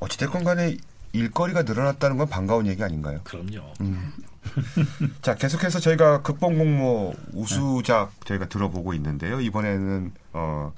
[0.01, 0.77] 어찌됐건 간에
[1.13, 3.21] 일거리가 늘어났다는 건 반가운 얘기 아닌가요?
[3.25, 3.73] 그럼요.
[3.81, 4.13] 음.
[5.23, 9.41] 자, 계속해서 저희가 극본 공모 우수작 저희가 들어보고 있는데요.
[9.41, 10.73] 이번에는 어,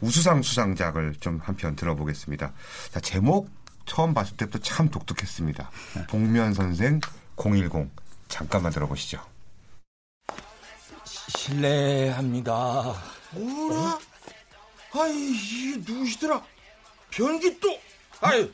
[0.00, 2.52] 우수상 수상작을 좀 한 편 들어보겠습니다.
[2.92, 3.50] 자, 제목
[3.86, 5.70] 처음 봤을 때부터 참 독특했습니다.
[6.10, 7.00] 복면 선생
[7.36, 7.88] 010
[8.28, 9.20] 잠깐만 들어보시죠.
[11.04, 12.94] 실례합니다.
[13.32, 13.98] 뭐라?
[14.92, 16.42] 아이, 이 누구시더라?
[17.10, 17.68] 변기 또,
[18.20, 18.50] 아이,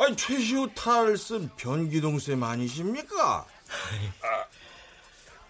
[0.00, 3.44] 아이, 최시호 탈쓴 변기동 쌤 아니십니까?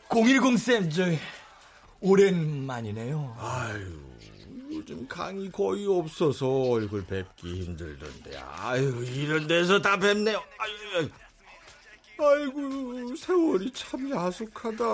[0.09, 1.05] 010쌤, 저,
[2.01, 3.37] 오랜만이네요.
[3.39, 3.97] 아유,
[4.73, 8.39] 요즘 강의 거의 없어서 얼굴 뵙기 힘들던데.
[8.39, 10.43] 아유, 이런 데서 다 뵙네요.
[10.59, 11.09] 아유, 아유.
[12.19, 14.85] 아이고, 세월이 참 야속하다.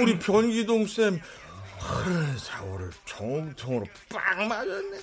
[0.00, 1.20] 우리 변기동 쌤,
[1.78, 4.98] 흐른 세월을 정통으로 빵 맞았네.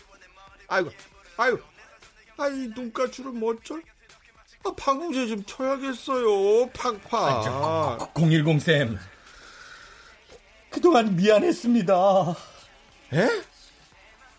[0.67, 0.91] 아이고,
[1.37, 1.59] 아이고,
[2.37, 3.79] 아이, 눈가주를 멋져?
[4.63, 6.69] 아, 방공제 좀 쳐야겠어요.
[6.71, 8.13] 팍팍.
[8.13, 8.97] 010쌤,
[10.69, 11.93] 그동안 미안했습니다.
[13.13, 13.27] 에?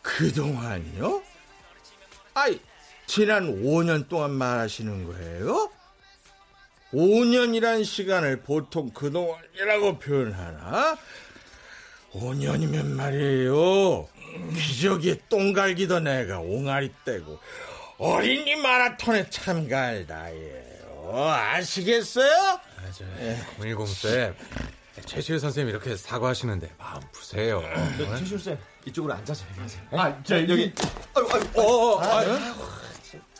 [0.03, 1.23] 그동안요?
[2.35, 2.61] 아이,
[3.07, 5.71] 지난 5년 동안 말하시는 거예요?
[6.93, 10.97] 5년이란 시간을 보통 그동안이라고 표현하나?
[12.13, 14.09] 5년이면 말이에요.
[14.55, 17.39] 기저귀에 똥 갈기던 애가 옹알이 떼고
[17.99, 21.13] 어린이 마라톤에 참가할 나이에요.
[21.15, 22.31] 아시겠어요?
[22.33, 23.05] 아, 저,
[23.59, 24.35] 010쌤.
[25.05, 27.63] 최시우 선생님 이렇게 사과하시는데 마음 푸세요.
[28.19, 29.83] 최시우 쌤, 이쪽으로 앉아서 얘기하세요.
[29.93, 30.73] 아, 저, 여기.
[31.15, 32.21] 아유, 아유, 어, 어, 아,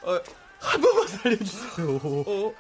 [0.03, 0.21] 어,
[0.61, 1.97] 한 번만 살려주세요.
[2.03, 2.55] 어?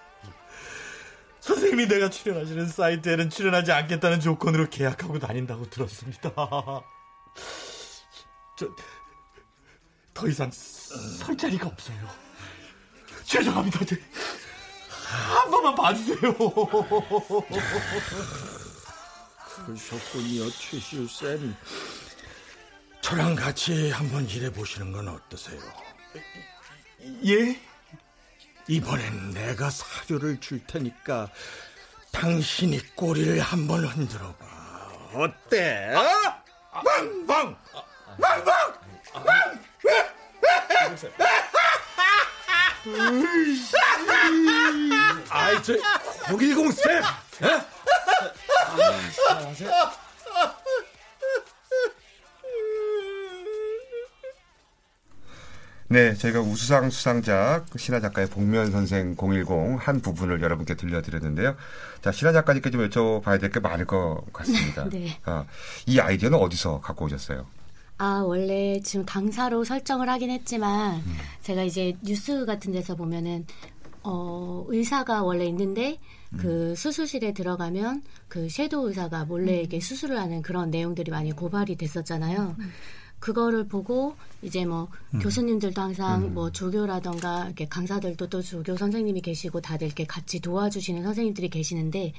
[1.41, 6.31] 선생님이 내가 출연하시는 사이트에는 출연하지 않겠다는 조건으로 계약하고 다닌다고 들었습니다.
[8.59, 8.69] 저,
[10.13, 10.51] 더 이상
[10.97, 11.97] 설 자리가 없어요.
[13.25, 13.81] 죄송합니다.
[13.85, 13.95] 저,
[15.07, 16.35] 한 번만 봐주세요.
[19.67, 21.57] 그러셨군요, 최시우쌤.
[23.03, 25.61] 저랑 같이 한번 일해보시는 건 어떠세요?
[27.27, 27.61] 예?
[28.67, 31.31] 이번엔 내가 사료를 줄 테니까
[32.13, 34.47] 당신이 꼬리를 한번 흔들어 봐.
[35.15, 35.93] 어때?
[36.73, 37.59] 빵빵!
[38.21, 38.45] 빵빵!
[39.13, 39.65] 빵!
[45.31, 45.75] 아이, 저,
[46.27, 47.03] 010쌤!
[55.91, 61.57] 네, 저희가 우수상 수상작 신하 작가의 복면 선생 010 한 부분을 여러분께 들려드렸는데요.
[62.03, 64.85] 자, 신하 작가님께 좀 여쭤봐야 될 게 많을 것 같습니다.
[64.93, 65.19] 네.
[65.25, 65.47] 아,
[65.87, 67.47] 이 아이디어는 어디서 갖고 오셨어요?
[67.99, 71.17] 아, 원래 지금 강사로 설정을 하긴 했지만, 음.
[71.43, 73.45] 제가 이제 뉴스 같은 데서 보면은,
[74.05, 75.99] 어, 의사가 원래 있는데,
[76.33, 76.39] 음.
[76.39, 82.57] 그 수술실에 들어가면 그 섀도우 의사가 몰래 이렇게 수술을 하는 그런 내용들이 많이 고발이 됐었잖아요.
[83.19, 85.19] 그거를 보고 이제 뭐 음.
[85.19, 86.35] 교수님들도 항상 음.
[86.35, 92.13] 뭐 조교라던가 이렇게 강사들도 또 조교 선생님이 계시고 다들 이렇게 같이 도와주시는 선생님들이 계시는데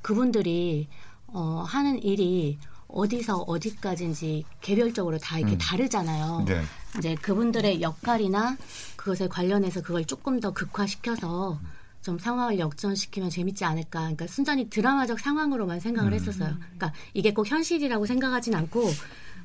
[0.00, 0.88] 그분들이
[1.26, 2.58] 어 하는 일이
[2.96, 5.58] 어디서 어디까지인지 개별적으로 다 이렇게 음.
[5.58, 6.44] 다르잖아요.
[6.46, 6.62] 네.
[6.96, 8.56] 이제 그분들의 역할이나
[8.96, 11.60] 그것에 관련해서 그걸 조금 더 극화시켜서
[12.00, 14.00] 좀 상황을 역전시키면 재밌지 않을까.
[14.00, 16.14] 그러니까 순전히 드라마적 상황으로만 생각을 음.
[16.14, 16.54] 했었어요.
[16.56, 18.90] 그러니까 이게 꼭 현실이라고 생각하진 않고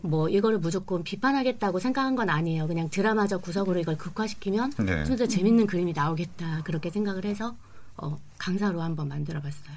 [0.02, 2.68] 뭐 이거를 무조건 비판하겠다고 생각한 건 아니에요.
[2.68, 5.04] 그냥 드라마적 구석으로 이걸 극화시키면 네.
[5.04, 6.62] 좀더 재밌는 그림이 나오겠다.
[6.64, 7.56] 그렇게 생각을 해서
[7.98, 9.76] 어, 강사로 한번 만들어봤어요.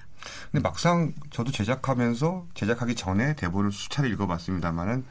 [0.55, 5.05] 근데 막상 저도 제작하면서 제작하기 전에 대본을 수차례 읽어봤습니다만은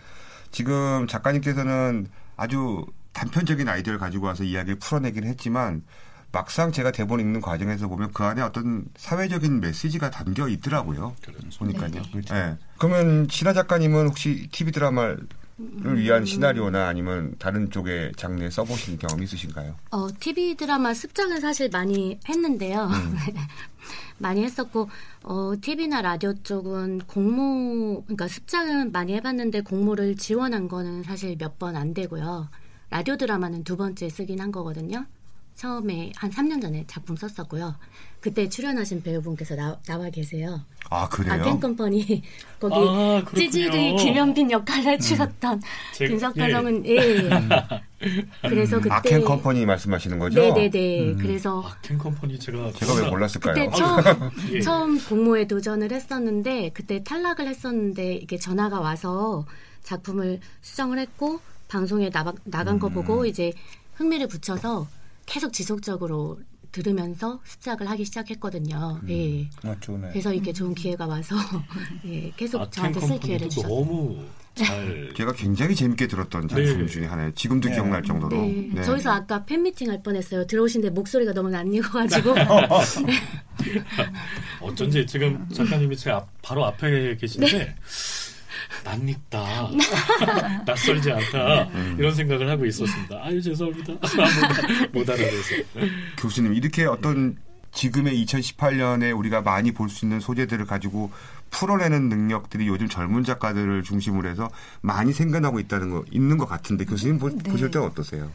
[0.51, 5.83] 지금 작가님께서는 아주 단편적인 아이디어를 가지고 와서 이야기를 풀어내긴 했지만
[6.31, 11.13] 막상 제가 대본 읽는 과정에서 보면 그 안에 어떤 사회적인 메시지가 담겨 있더라고요.
[11.59, 11.91] 보니까요.
[12.29, 12.57] 네.
[12.77, 19.75] 그러면 신하 작가님은 혹시 TV 드라마를 위한 시나리오나 아니면 다른 쪽의 장르에 써보신 경험 있으신가요?
[19.91, 22.85] 어, TV 드라마 습작은 사실 많이 했는데요.
[22.85, 23.15] 음.
[24.19, 24.89] 많이 했었고,
[25.23, 31.75] 어, TV나 라디오 쪽은 공모, 그러니까 습작은 많이 해봤는데 공모를 지원한 거는 사실 몇 번
[31.75, 32.49] 안 되고요.
[32.89, 35.05] 라디오 드라마는 두 번째 쓰긴 한 거거든요.
[35.55, 37.75] 처음에 한 3년 전에 작품 썼었고요.
[38.19, 40.61] 그때 출연하신 배우분께서 나, 나와 계세요.
[40.89, 41.33] 아, 그래요?
[41.33, 42.23] 아켄 컴퍼니
[42.59, 43.21] 거기 아.
[43.35, 45.61] 찌질이 김현빈 역할을 해주셨던
[45.93, 47.29] 제가- 김석하성은 예.
[48.41, 50.39] 그래서 그때 아켄 컴퍼니 말씀하시는 거죠?
[50.39, 51.01] 네네네.
[51.11, 51.17] 음.
[51.17, 53.53] 그래서 캔 컴퍼니 제가 제가 왜 몰랐을까요?
[53.53, 54.03] 그때 처음
[54.53, 54.61] 예.
[54.61, 59.45] 처음 공모에 도전을 했었는데 그때 탈락을 했었는데 이게 전화가 와서
[59.83, 63.51] 작품을 수정을 했고 방송에 나가, 나간 거 보고 이제
[63.95, 64.87] 흥미를 붙여서
[65.25, 66.39] 계속 지속적으로
[66.73, 68.99] 들으면서 습작을 하기 시작했거든요.
[69.03, 69.09] 음.
[69.09, 69.49] 예.
[69.67, 70.09] 아, 좋네.
[70.09, 71.35] 그래서 이게 좋은 기회가 와서
[72.05, 73.73] 예, 계속 아, 저한테 쓸 기회를 주셨어요.
[73.73, 76.87] 너무 잘 제가 굉장히 재밌게 들었던 작품 네.
[76.87, 77.31] 중에 하나예요.
[77.33, 77.75] 지금도 네.
[77.75, 78.37] 기억날 정도로.
[78.37, 78.69] 네.
[78.73, 78.83] 네.
[78.83, 80.45] 저기서 아까 팬미팅 할 뻔했어요.
[80.45, 82.35] 들어오신데 목소리가 너무 안 익어가지고.
[84.61, 87.75] 어쩐지 지금 작가님이 제 앞, 바로 앞에 계신데 네.
[88.83, 89.69] 낯익다
[90.65, 91.95] 낯설지 않다 음.
[91.99, 93.19] 이런 생각을 하고 있었습니다.
[93.23, 93.93] 아유 죄송합니다.
[94.93, 95.87] 못, 못 알아봐서.
[96.17, 97.37] 교수님 이렇게 어떤
[97.71, 101.11] 지금의 2018년에 우리가 많이 볼 수 있는 소재들을 가지고
[101.49, 104.49] 풀어내는 능력들이 요즘 젊은 작가들을 중심으로 해서
[104.81, 107.37] 많이 생겨나고 있다는 거 있는 것 같은데 교수님 보, 네.
[107.49, 108.29] 보실 때 어떠세요?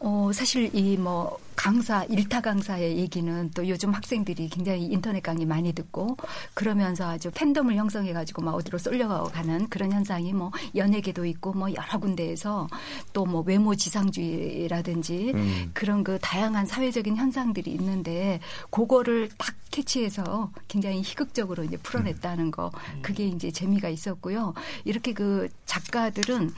[0.00, 5.72] 어, 사실 이 뭐 강사, 일타 강사의 얘기는 또 요즘 학생들이 굉장히 인터넷 강의 많이
[5.72, 6.16] 듣고
[6.54, 12.68] 그러면서 아주 팬덤을 형성해가지고 막 어디로 쏠려가는 그런 현상이 뭐 연예계도 있고 뭐 여러 군데에서
[13.12, 15.70] 또 뭐 외모 지상주의라든지 음.
[15.74, 22.70] 그런 그 다양한 사회적인 현상들이 있는데 그거를 딱 캐치해서 굉장히 희극적으로 이제 풀어냈다는 거
[23.02, 24.54] 그게 이제 재미가 있었고요.
[24.86, 26.52] 이렇게 그 작가들은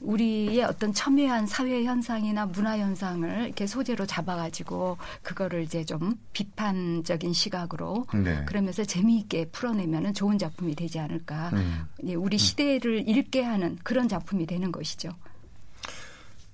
[0.00, 7.32] 우리의 어떤 첨예한 사회 현상이나 문화 현상 을 이렇게 소재로 잡아가지고 그거를 이제 좀 비판적인
[7.32, 8.44] 시각으로 네.
[8.46, 11.50] 그러면서 재미있게 풀어내면은 좋은 작품이 되지 않을까.
[11.54, 11.86] 음.
[12.06, 15.10] 예, 우리 시대를 읽게 하는 그런 작품이 되는 것이죠.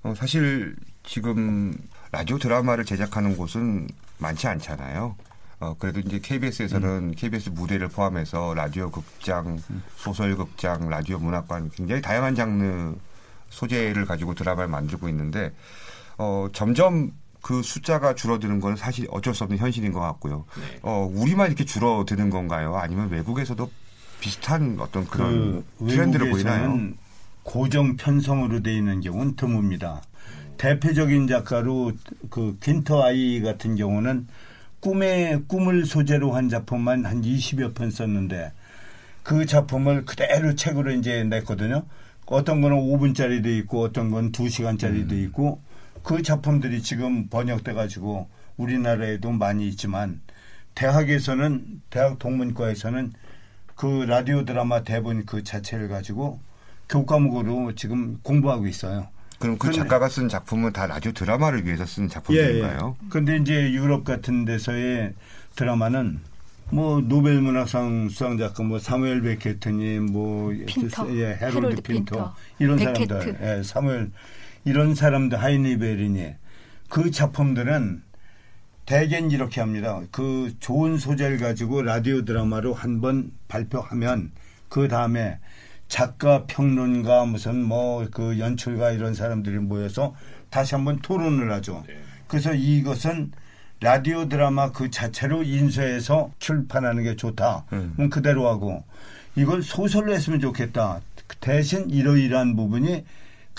[0.02, 1.74] 어, 사실 지금
[2.12, 3.88] 라디오 드라마를 제작하는 곳은
[4.18, 5.16] 많지 않잖아요.
[5.60, 9.58] 어, 그래도 이제 KBS에서는 KBS 무대를 포함해서 라디오 극장,
[9.96, 12.94] 소설 극장, 라디오 문학관 굉장히 다양한 장르
[13.50, 15.52] 소재를 가지고 드라마를 만들고 있는데
[16.20, 20.44] 어, 점점 그 숫자가 줄어드는 건 사실 어쩔 수 없는 현실인 것 같고요.
[20.83, 22.76] 어, 우리만 이렇게 줄어드는 건가요?
[22.76, 23.70] 아니면 외국에서도
[24.20, 26.61] 비슷한 어떤 그런 그 트렌드를 보이나요?
[26.64, 26.96] 외국에서는
[27.42, 30.02] 고정 편성으로 돼 있는 경우는 드뭅니다.
[30.59, 31.92] 대표적인 작가로
[32.28, 34.28] 그 퀸터 아이 같은 경우는
[34.80, 38.52] 꿈의 꿈을 소재로 한 작품만 한 20여 편 썼는데
[39.22, 41.85] 그 작품을 그대로 책으로 이제 냈거든요.
[42.26, 45.62] 어떤 거는 5분짜리도 있고 어떤 건 2시간짜리도 있고
[46.02, 50.20] 그 작품들이 지금 번역돼 가지고 우리나라에도 많이 있지만
[50.74, 53.12] 대학에서는 대학 동문과에서는
[53.74, 56.40] 그 라디오 드라마 대본 그 자체를 가지고
[56.88, 59.08] 교과목으로 지금 공부하고 있어요.
[59.38, 62.96] 그럼 그 근데- 작가가 쓴 작품은 다 라디오 드라마를 위해서 쓴 작품인가요?
[63.00, 63.08] 예, 예.
[63.10, 65.14] 근데 이제 유럽 같은 데서의
[65.56, 66.20] 드라마는
[66.72, 72.76] 뭐 노벨 문학상 수상 작가 뭐 사무엘 베케트니 뭐 핀터, 예, 헤롤드, 핀터, 핀터, 이런
[72.76, 73.08] 베케트.
[73.08, 74.10] 사람들 예, 사무엘
[74.64, 76.35] 이런 사람들 하인리히 뵐이니
[76.88, 78.03] 그 작품들은
[78.87, 80.01] 대개는 이렇게 합니다.
[80.11, 84.33] 그 좋은 소재를 가지고 라디오 드라마로 한 번 발표하면
[84.68, 85.38] 그 다음에
[85.88, 90.14] 작가 평론가 무슨 뭐 그 연출가 이런 사람들이 모여서
[90.51, 91.85] 다시 한번 토론을 하죠.
[92.27, 93.33] 그래서 이것은
[93.81, 97.64] 라디오 드라마 그 자체로 인쇄해서 출판하는 게 좋다.
[97.96, 98.85] 그럼 그대로 하고
[99.37, 101.01] 이걸 소설로 했으면 좋겠다.
[101.40, 103.05] 대신 이러이러한 부분이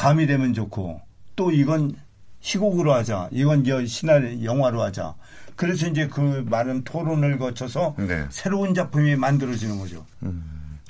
[0.02, 1.00] 가미되면 좋고
[1.36, 1.96] 또 이건
[2.40, 3.30] 희곡으로 하자.
[3.32, 5.14] 이건 저 시나리 영화로 하자.
[5.56, 8.26] 그래서 이제 그 많은 토론을 거쳐서 네.
[8.32, 10.04] 새로운 작품이 만들어지는 거죠.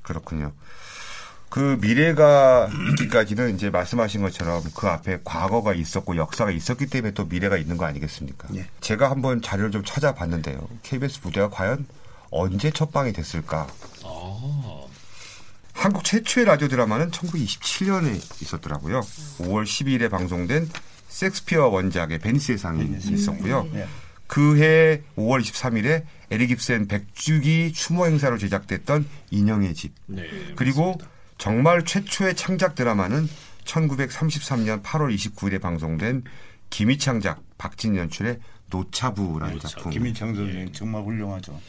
[0.02, 0.54] 그렇군요.
[1.50, 7.58] 그 미래가 있기까지는 이제 말씀하신 것처럼 그 앞에 과거가 있었고 역사가 있었기 때문에 또 미래가
[7.58, 8.48] 있는 거 아니겠습니까?
[8.80, 10.70] 제가 한번 자료를 좀 찾아봤는데요.
[10.84, 11.86] KBS 무대가 과연
[12.30, 13.68] 언제 첫 방이 됐을까?
[15.74, 19.02] 한국 최초의 라디오 드라마는 1927년에 있었더라고요.
[19.40, 20.70] 5월 12일에 방송된
[21.08, 23.68] 섹스피어 원작의 베니스의 상이 있었고요.
[23.76, 23.88] 예.
[24.28, 29.94] 그해 5월 23일에 에릭 깁센 백주기 추모 행사로 제작됐던 인형의 집.
[30.06, 30.98] 네, 그리고
[31.38, 33.28] 정말 최초의 창작 드라마는
[33.66, 36.24] 1933년 8월 29일에 방송된
[36.70, 39.92] 김희창작 박진 연출의 노차부라는 작품.
[39.92, 41.60] 김희창 선생 정말 훌륭하죠.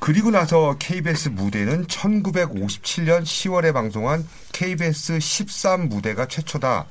[0.00, 6.86] 그리고 나서 KBS 무대는 1957년 10월에 방송한 KBS 13 무대가 최초다.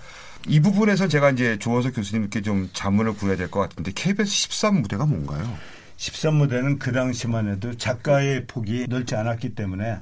[0.48, 5.06] 이 부분에서 제가 이제 조원석 교수님께 좀 자문을 구해야 될 것 같은데 KBS 13 무대가
[5.06, 5.58] 뭔가요?
[5.98, 9.98] 13 무대는 그 당시만 해도 작가의 폭이 넓지 않았기 때문에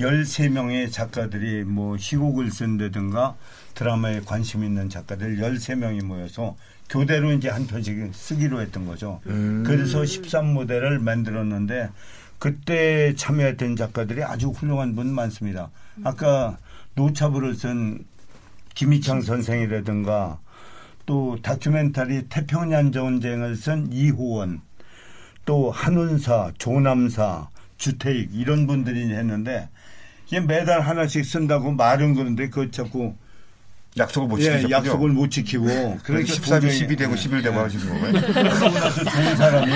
[0.00, 3.36] 13명의 작가들이 뭐 희곡을 쓴다든가
[3.74, 6.56] 드라마에 관심 있는 작가들 13명이 모여서
[6.88, 9.20] 교대로 이제 한 편씩 쓰기로 했던 거죠.
[9.26, 9.62] 음.
[9.66, 11.90] 그래서 13 무대를 만들었는데
[12.38, 15.70] 그때 참여했던 작가들이 아주 훌륭한 분 많습니다.
[16.04, 16.58] 아까
[16.94, 18.04] 노차부를 쓴
[18.74, 20.38] 김희창 선생이라든가
[21.06, 24.60] 또 다큐멘터리 태평양 전쟁을 쓴 이호원
[25.44, 27.48] 또 한운사, 조남사,
[27.78, 29.68] 주태익 이런 분들이 했는데
[30.26, 33.14] 이게 매달 하나씩 쓴다고 말은 그런데 그 자꾸
[33.96, 34.76] 약속을 못 예, 지키셨군요.
[34.76, 35.64] 약속을 못 지키고
[36.02, 38.12] 그러니까 13이 10이 되고 11 되고 하시는 거예요.
[38.12, 39.72] 그러고 나서 좋은 사람이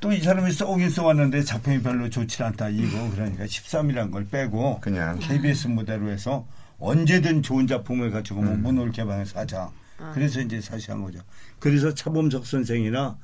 [0.00, 5.18] 또 이 사람이 쏘긴 쏘았는데 작품이 별로 좋지 않다 이거 그러니까 13이라는 걸 빼고 그냥
[5.18, 6.46] KBS 무대로 해서
[6.78, 8.62] 언제든 좋은 작품을 가지고 뭐 음.
[8.62, 9.70] 문홀 개방해서 하자.
[9.98, 10.12] 아.
[10.14, 11.18] 그래서 이제 사실 한 거죠.
[11.58, 13.18] 그래서 차범석 선생이나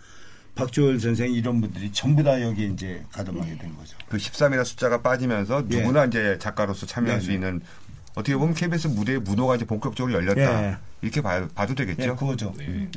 [0.57, 3.97] 박주월 선생 이런 분들이 전부 다 여기 이제 가담하게 된 거죠.
[4.09, 5.81] 그 13이라는 숫자가 빠지면서 예.
[5.81, 7.35] 누구나 이제 작가로서 참여할 네, 수 네.
[7.35, 7.61] 있는
[8.15, 10.65] 어떻게 보면 KBS 무대의 문호가 이제 본격적으로 열렸다.
[10.65, 10.77] 예.
[11.03, 12.03] 이렇게 봐, 도 되겠죠.
[12.03, 12.55] 예, 그거죠.
[12.57, 12.89] 네.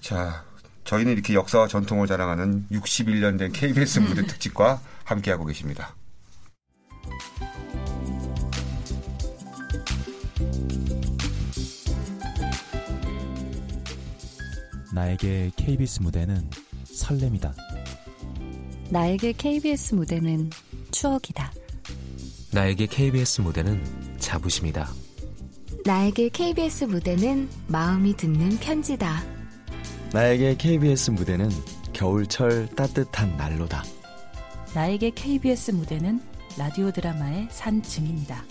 [0.00, 0.44] 자,
[0.90, 5.94] 저희는 이렇게 역사와 전통을 자랑하는 61년 된 KBS 무대 특집과 함께하고 계십니다.
[14.92, 16.50] 나에게 KBS 무대는
[16.82, 17.54] 설렘이다.
[18.90, 20.50] 나에게 KBS 무대는
[20.90, 21.52] 추억이다.
[22.50, 24.92] 나에게 KBS 무대는 자부심이다.
[25.84, 29.39] 나에게 KBS 무대는 마음이 듣는 편지다.
[30.12, 31.48] 나에게 KBS 무대는
[31.92, 33.84] 겨울철 따뜻한 난로다.
[34.74, 36.20] 나에게 KBS 무대는
[36.58, 38.42] 라디오 드라마의 산 증인이다.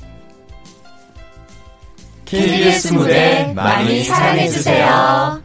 [2.24, 5.43] KBS 무대 많이 사랑해주세요.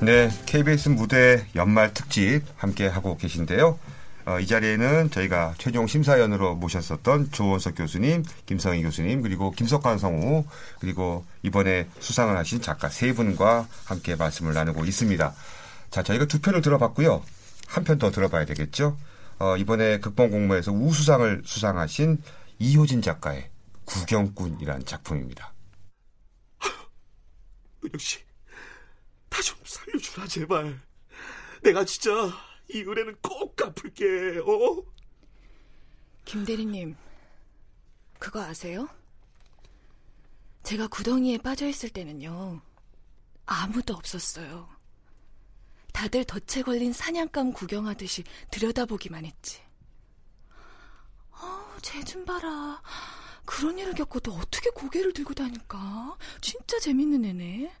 [0.00, 3.78] 네, KBS 무대 연말 특집 함께 하고 계신데요.
[4.28, 10.44] 어, 이 자리에는 저희가 최종 심사위원으로 모셨었던 조원석 교수님, 김성희 교수님, 그리고 김석환 성우,
[10.80, 15.34] 그리고 이번에 수상을 하신 작가 세 분과 함께 말씀을 나누고 있습니다.
[15.90, 17.24] 자, 저희가 두 편을 들어봤고요.
[17.68, 18.98] 한 편 더 들어봐야 되겠죠.
[19.38, 22.22] 어, 이번에 극본 공모에서 우수상을 수상하신
[22.58, 23.48] 이효진 작가의
[23.86, 25.54] 구경꾼이라는 작품입니다.
[27.82, 28.18] 은영 씨,
[29.30, 30.78] 나 좀 살려주라 제발.
[31.62, 32.10] 내가 진짜
[32.70, 34.38] 이 은혜는 꼭 갚을게.
[34.38, 34.82] 어?
[36.24, 36.96] 김 대리님,
[38.18, 38.88] 그거 아세요?
[40.62, 42.60] 제가 구덩이에 빠져 있을 때는요,
[43.46, 44.68] 아무도 없었어요.
[45.92, 49.62] 다들 덫에 걸린 사냥감 구경하듯이 들여다보기만 했지.
[51.30, 52.82] 어, 쟤좀 봐라.
[53.46, 56.16] 그런 일을 겪고도 어떻게 고개를 들고 다닐까?
[56.42, 57.72] 진짜 재밌는 애네.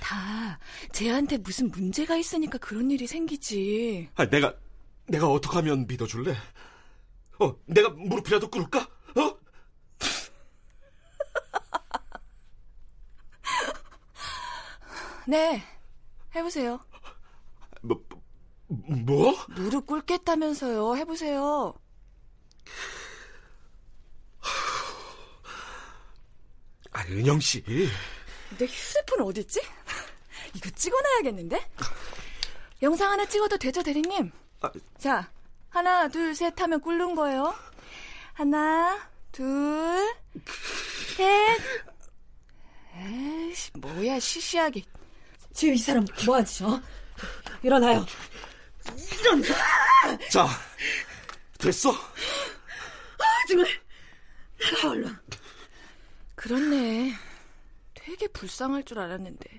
[0.00, 0.58] 다
[0.92, 4.08] 쟤한테 무슨 문제가 있으니까 그런 일이 생기지.
[4.14, 4.54] 아, 내가
[5.06, 6.34] 내가 어떻게 하면 믿어줄래?
[7.40, 8.80] 어, 내가 무릎이라도 꿇을까?
[9.16, 9.38] 어?
[15.26, 15.62] 네,
[16.34, 16.80] 해보세요.
[17.82, 18.02] 뭐?
[18.68, 19.34] 뭐?
[19.56, 20.96] 무릎 꿇겠다면서요.
[20.96, 21.74] 해보세요.
[26.92, 27.64] 아, 은영 씨.
[28.58, 29.60] 내 휴대폰 어딨지?
[30.54, 31.70] 이거 찍어놔야겠는데?
[32.82, 34.30] 영상 하나 찍어도 되죠, 대리님?
[34.98, 35.30] 자,
[35.68, 37.54] 하나, 둘, 셋 하면 꿇는 거예요.
[38.32, 40.14] 하나, 둘,
[41.16, 41.60] 셋.
[42.96, 44.82] 에이씨, 뭐야, 시시하게.
[45.52, 46.80] 지금 이 사람 뭐하지, 어?
[47.62, 48.04] 일어나요.
[49.20, 49.46] 일어나!
[50.30, 50.46] 자,
[51.58, 51.90] 됐어.
[51.90, 53.66] 아, 정말.
[54.58, 55.16] 나가, 얼른.
[56.34, 57.14] 그렇네.
[58.14, 59.58] 되게 불쌍할 줄 알았는데.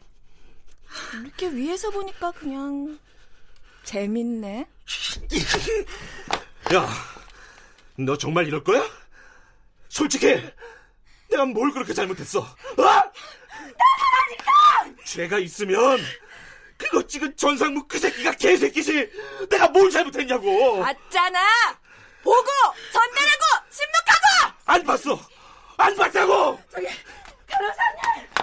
[1.22, 2.98] 이렇게 위에서 보니까 그냥
[3.84, 4.66] 재밌네.
[6.74, 6.88] 야,
[7.98, 8.82] 너 정말 이럴 거야?
[9.90, 10.42] 솔직히
[11.30, 12.40] 내가 뭘 그렇게 잘못했어?
[12.40, 13.12] 어?
[15.04, 16.00] 죄가 있으면
[16.78, 19.12] 그거 찍은 전상무 그 새끼가 개새끼지.
[19.50, 20.80] 내가 뭘 잘못했냐고.
[20.82, 21.40] 봤잖아.
[22.24, 22.48] 보고
[22.94, 24.56] 전달하고 신문하고.
[24.66, 25.20] 안 봤어.
[25.78, 26.62] 안 봤다고.
[26.72, 26.88] 저기
[27.48, 28.35] 변호사님.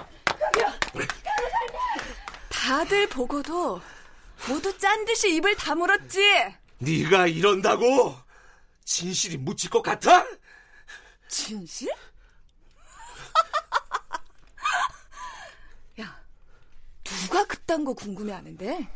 [2.49, 3.81] 다들 보고도
[4.47, 6.21] 모두 짠 듯이 입을 다물었지.
[6.79, 8.15] 네가 이런다고
[8.85, 10.25] 진실이 묻힐 것 같아?
[11.27, 11.89] 진실?
[15.99, 16.19] 야,
[17.03, 18.87] 누가 그딴 거 궁금해하는데?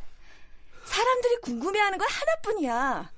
[0.86, 3.12] 사람들이 궁금해하는 건 하나뿐이야.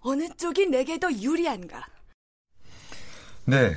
[0.00, 1.86] 어느 쪽이 내게 더 유리한가?
[3.44, 3.76] 네.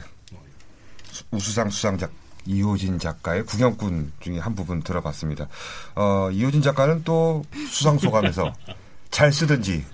[1.12, 2.12] 수- 우수상 수상작
[2.46, 5.48] 이호진 작가의 구경꾼 중에 한 부분 들어봤습니다.
[5.96, 8.54] 어, 이호진 작가는 또 수상 소감에서
[9.12, 9.86] 잘 쓰든지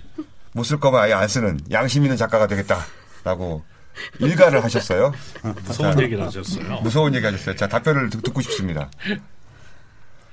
[0.53, 3.63] 못 쓸 거면 아예 안 쓰는 양심 있는 작가가 되겠다라고
[4.19, 5.11] 일가를 하셨어요.
[5.65, 6.81] 무서운 자, 얘기를 하셨어요.
[6.81, 7.55] 무서운 얘기 하셨어요.
[7.55, 8.89] 자, 답변을 듣, 듣고 싶습니다.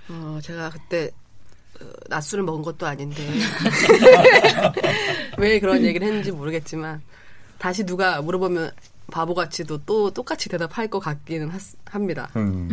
[0.09, 1.11] 어, 제가 그때
[1.81, 3.27] 어, 낮술을 먹은 것도 아닌데
[5.39, 7.03] 왜 그런 얘기를 했는지 모르겠지만
[7.59, 8.71] 다시 누가 물어보면
[9.11, 12.31] 바보같이도 또 똑같이 대답할 것 같기는 하- 합니다.
[12.37, 12.69] 음.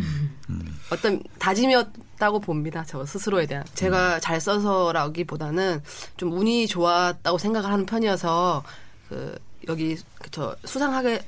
[0.91, 2.83] 어떤 다짐이었다고 봅니다.
[2.87, 3.63] 저 스스로에 대한.
[3.73, 5.81] 제가 잘 써서라기보다는
[6.17, 8.63] 좀 운이 좋았다고 생각을 하는 편이어서
[9.09, 9.97] 그 여기
[10.31, 11.21] 저 수상하게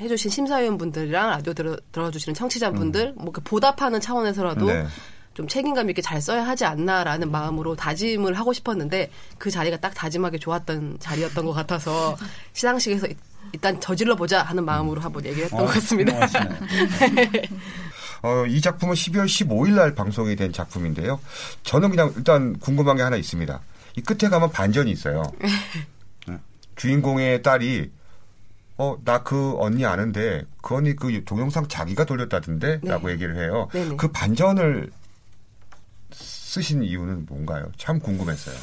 [0.00, 4.86] 해주신 심사위원분들이랑 라디오 들어, 들어주시는 청취자분들 뭐그 보답하는 차원에서라도 네.
[5.34, 10.38] 좀 책임감 있게 잘 써야 하지 않나라는 마음으로 다짐을 하고 싶었는데 그 자리가 딱 다짐하게
[10.38, 12.16] 좋았던 자리였던 것 같아서
[12.54, 13.06] 시상식에서
[13.44, 16.12] 일- 일단 저질러 보자 하는 마음으로 한번 얘기를 했던 어, 것 같습니다.
[18.22, 21.20] 어, 이 작품은 12월 15일 날 방송이 된 작품인데요.
[21.62, 23.60] 저는 그냥 일단 궁금한 게 하나 있습니다.
[23.96, 25.22] 이 끝에 가면 반전이 있어요.
[26.26, 26.38] 네.
[26.76, 27.90] 주인공의 딸이
[28.76, 32.80] 어, 나 그 언니 아는데 그 언니 그 동영상 자기가 돌렸다던데?
[32.82, 32.90] 네.
[32.90, 33.68] 라고 얘기를 해요.
[33.72, 33.96] 네네.
[33.96, 34.90] 그 반전을
[36.12, 37.66] 쓰신 이유는 뭔가요?
[37.76, 38.56] 참 궁금했어요.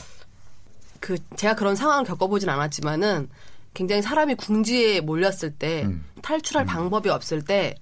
[1.00, 3.30] 그 제가 그런 상황을 겪어보진 않았지만은
[3.74, 6.06] 굉장히 사람이 궁지에 몰렸을 때 음.
[6.22, 7.76] 탈출할 방법이 없을 때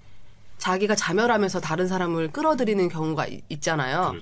[0.57, 4.13] 자기가 자멸하면서 다른 사람을 끌어들이는 경우가 이- 있잖아요.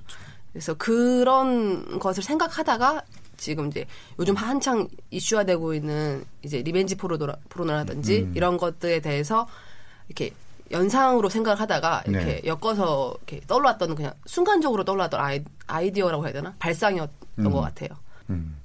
[0.54, 3.02] 그래서 그런 것을 생각하다가
[3.38, 3.86] 지금 이제
[4.20, 8.34] 요즘 한창 이슈화되고 있는 이제 revenge 포르노라, 포르노라든지 음.
[8.36, 9.48] 이런 것들에 대해서
[10.08, 10.32] 이렇게
[10.72, 12.42] 연상으로 생각을 하다가 이렇게 네.
[12.46, 17.10] 엮어서 이렇게 떠올랐던 그냥 순간적으로 떠올랐던 아이, 아이디어라고 해야 되나 발상이었던
[17.40, 17.52] 음.
[17.52, 17.90] 것 같아요.
[18.30, 18.58] 음.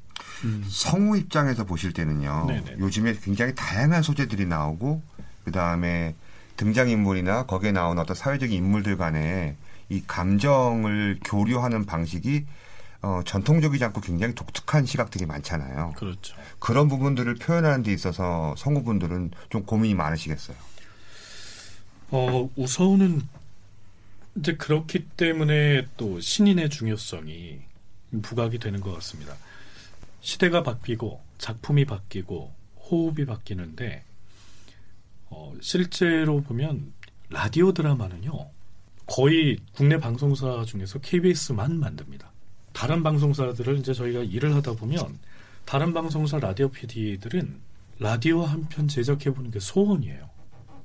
[0.68, 2.46] 성우 입장에서 보실 때는요.
[2.48, 2.76] 네네.
[2.78, 5.02] 요즘에 굉장히 다양한 소재들이 나오고
[5.44, 6.14] 그 다음에
[6.56, 9.56] 등장 인물이나 거기에 나온 어떤 사회적인 인물들 간에
[9.88, 12.46] 이 감정을 교류하는 방식이
[13.02, 15.94] 어, 전통적이지 않고 굉장히 독특한 시각들이 많잖아요.
[15.96, 16.36] 그렇죠.
[16.60, 20.56] 그런 부분들을 표현하는 데 있어서 성우분들은 좀 고민이 많으시겠어요.
[22.10, 23.22] 어, 우서우는
[24.36, 27.60] 이제 그렇기 때문에 또 신인의 중요성이
[28.22, 29.34] 부각이 되는 것 같습니다.
[30.22, 34.04] 시대가 바뀌고 작품이 바뀌고 호흡이 바뀌는데
[35.30, 36.92] 어, 실제로 보면
[37.28, 38.50] 라디오 드라마는요
[39.06, 42.30] 거의 국내 방송사 중에서 KBS만 만듭니다.
[42.72, 45.18] 다른 방송사들을 이제 저희가 일을 하다 보면
[45.64, 47.60] 다른 방송사 라디오 PD들은
[47.98, 50.30] 라디오 한 편 제작해 보는 게 소원이에요.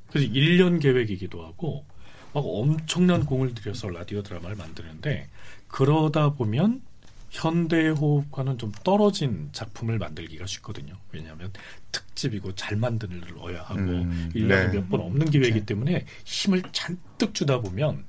[0.10, 1.86] 그래서 1년 계획이기도 하고
[2.34, 5.30] 막 엄청난 공을 들여서 라디오 드라마를 만드는데
[5.68, 6.82] 그러다 보면
[7.30, 10.96] 현대 호흡과는 좀 떨어진 작품을 만들기가 쉽거든요.
[11.12, 11.52] 왜냐하면
[11.92, 14.80] 특집이고 잘 만들어야 하고 음, 1년에 네.
[14.80, 18.06] 몇번 없는 기회이기 때문에 힘을 잔뜩 주다 보면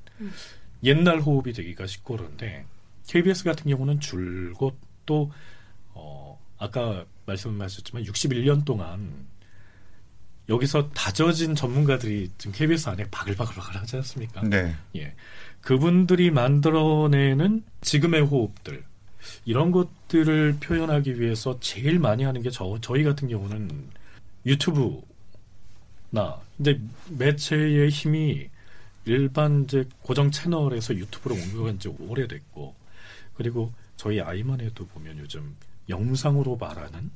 [0.83, 2.65] 옛날 호흡이 되기가 쉽고 그런데
[3.07, 5.31] KBS 같은 경우는 줄곧 또
[5.93, 9.27] 어, 아까 말씀하셨지만 61년 동안
[10.47, 14.41] 여기서 다져진 전문가들이 지금 KBS 안에 바글바글바글 하지 않습니까?
[14.41, 14.75] 네.
[14.95, 15.13] 예.
[15.61, 18.83] 그분들이 만들어내는 지금의 호흡들,
[19.45, 23.89] 이런 것들을 표현하기 위해서 제일 많이 하는 게 저, 저희 같은 경우는
[24.45, 25.03] 유튜브나,
[26.59, 28.49] 이제 매체의 힘이
[29.05, 32.75] 일반 이제 고정 채널에서 유튜브로 옮겨간 지 오래됐고,
[33.35, 35.55] 그리고 저희 아이만 해도 보면 요즘
[35.87, 37.11] 영상으로 말하는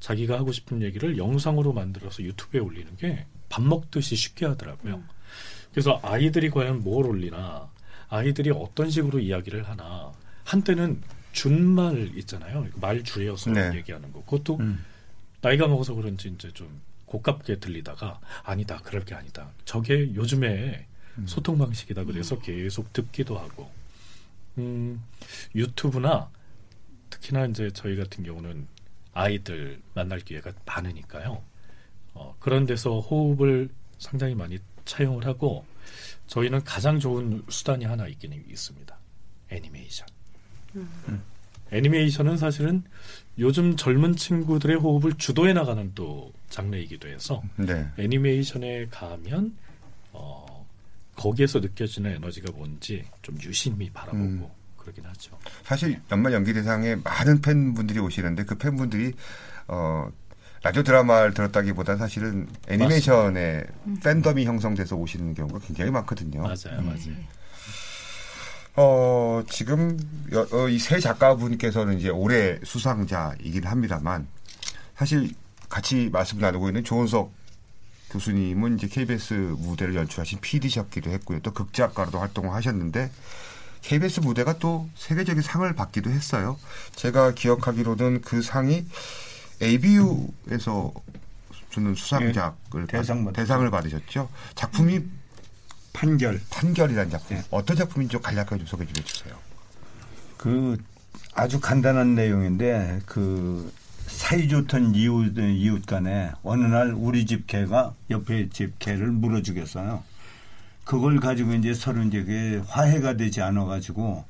[0.00, 5.02] 자기가 하고 싶은 얘기를 영상으로 만들어서 유튜브에 올리는 게 밥 먹듯이 쉽게 하더라고요.
[5.72, 7.70] 그래서 아이들이 과연 뭘 올리나,
[8.08, 10.10] 아이들이 어떤 식으로 이야기를 하나,
[10.44, 11.00] 한때는
[11.32, 12.66] 준말 있잖아요.
[12.74, 13.74] 말 줄여서 네.
[13.76, 14.22] 얘기하는 거.
[14.24, 14.58] 그것도
[15.40, 19.50] 나이가 먹어서 그런지 이제 좀 고깝게 들리다가 아니다, 그럴 게 아니다.
[19.64, 20.86] 저게 요즘에
[21.26, 22.04] 소통 방식이다.
[22.04, 23.70] 그래서 계속 듣기도 하고,
[24.58, 25.02] 음,
[25.54, 26.30] 유튜브나
[27.10, 28.66] 특히나 이제 저희 같은 경우는
[29.12, 31.42] 아이들 만날 기회가 많으니까요.
[32.14, 33.68] 어, 그런 데서 호흡을
[33.98, 35.64] 상당히 많이 차용을 하고
[36.26, 38.98] 저희는 가장 좋은 수단이 하나 있긴 있습니다.
[39.50, 40.06] 애니메이션.
[41.70, 42.82] 애니메이션은 사실은
[43.38, 47.88] 요즘 젊은 친구들의 호흡을 주도해 나가는 또 장르이기도 해서 네.
[47.98, 49.56] 애니메이션에 가면
[50.12, 50.66] 어,
[51.16, 54.46] 거기에서 느껴지는 에너지가 뭔지 좀 유심히 바라보고 음.
[54.76, 55.38] 그러긴 하죠.
[55.64, 59.12] 사실 연말 연기 대상에 많은 팬분들이 오시는데 그 팬분들이
[59.68, 60.10] 어
[60.62, 63.64] 라디오 드라마를 들었다기보다 사실은 애니메이션에
[64.02, 66.42] 팬덤이 형성돼서 오시는 경우가 굉장히 많거든요.
[66.42, 67.16] 맞아요, 맞아요.
[68.74, 69.98] 어, 지금
[70.52, 74.26] 어, 이세 작가분께서는 이제 올해 수상자이긴 합니다만
[74.96, 75.30] 사실
[75.68, 77.32] 같이 말씀 나누고 있는 조은석
[78.10, 81.40] 교수님은 이제 KBS 무대를 연출하신 PD셨기도 했고요.
[81.40, 83.10] 또 극작가로도 활동을 하셨는데
[83.82, 86.58] KBS 무대가 또 세계적인 상을 받기도 했어요.
[86.94, 88.86] 제가 기억하기로는 그 상이
[89.60, 90.92] ABU에서
[91.70, 94.28] 주는 수상작을 예, 대상 받, 대상을 받으셨죠.
[94.54, 95.02] 작품이
[95.92, 96.40] 판결.
[96.50, 97.42] 판결이라는 작품.
[97.50, 99.34] 어떤 작품인지 좀 간략하게 좀 소개 좀 해주세요.
[100.36, 100.82] 그
[101.34, 103.72] 아주 간단한 내용인데 그
[104.06, 110.02] 사이좋던 이웃 이웃 간에 어느 날 우리 집 개가 옆에 집 개를 물어 죽였어요.
[110.84, 114.24] 그걸 가지고 이제 서로 이제 화해가 되지 않아 가지고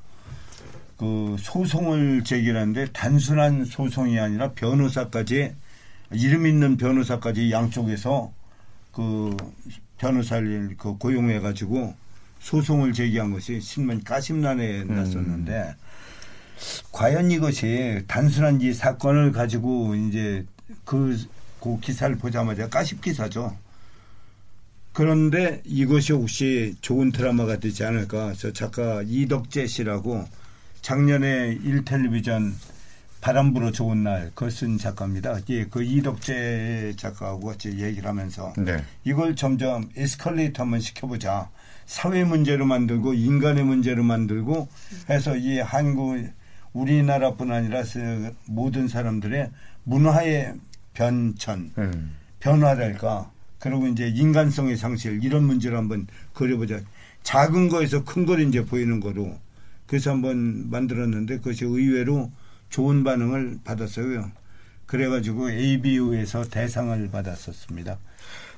[0.97, 5.55] 그 소송을 제기하는데 단순한 소송이 아니라 변호사까지
[6.11, 8.31] 이름 있는 변호사까지 양쪽에서
[8.91, 9.35] 그
[10.03, 11.95] 변호사를 그 고용해 가지고
[12.41, 15.75] 소송을 제기한 것이 신문 까심란에 났었는데
[16.91, 20.45] 과연 이것이 단순한 이 사건을 가지고 이제
[20.83, 21.17] 그,
[21.61, 23.57] 그 기사를 보자마자 까십 기사죠.
[24.91, 28.33] 그런데 이것이 혹시 좋은 드라마가 되지 않을까.
[28.33, 30.25] 저 작가 이덕재 씨라고
[30.81, 32.53] 작년에 일텔레비전
[33.23, 35.37] 바람 불어 좋은 날 그걸 쓴 작가입니다.
[35.47, 38.83] 예, 그 이덕재 작가하고 같이 얘기를 하면서 네.
[39.05, 41.49] 이걸 점점 에스컬레이터 한번 시켜보자.
[41.85, 44.67] 사회 문제로 만들고 인간의 문제로 만들고
[45.09, 46.17] 해서 이 한국
[46.73, 47.83] 우리나라뿐 아니라
[48.47, 49.51] 모든 사람들의
[49.85, 50.55] 문화의
[50.93, 52.15] 변천, 음.
[52.41, 53.31] 변화랄까.
[53.57, 56.81] 그리고 이제 인간성의 상실 이런 문제를 한번 그려보자.
[57.23, 59.39] 작은 거에서 큰 걸 이제 보이는 거로
[59.87, 62.29] 그래서 한번 만들었는데 그것이 의외로
[62.73, 64.31] 좋은 반응을 받았어요.
[64.87, 67.99] 그래가지고 ABU에서 대상을 받았었습니다.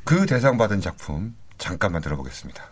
[0.05, 2.63] 그 대상 받은 작품 잠깐만 들어보겠습니다.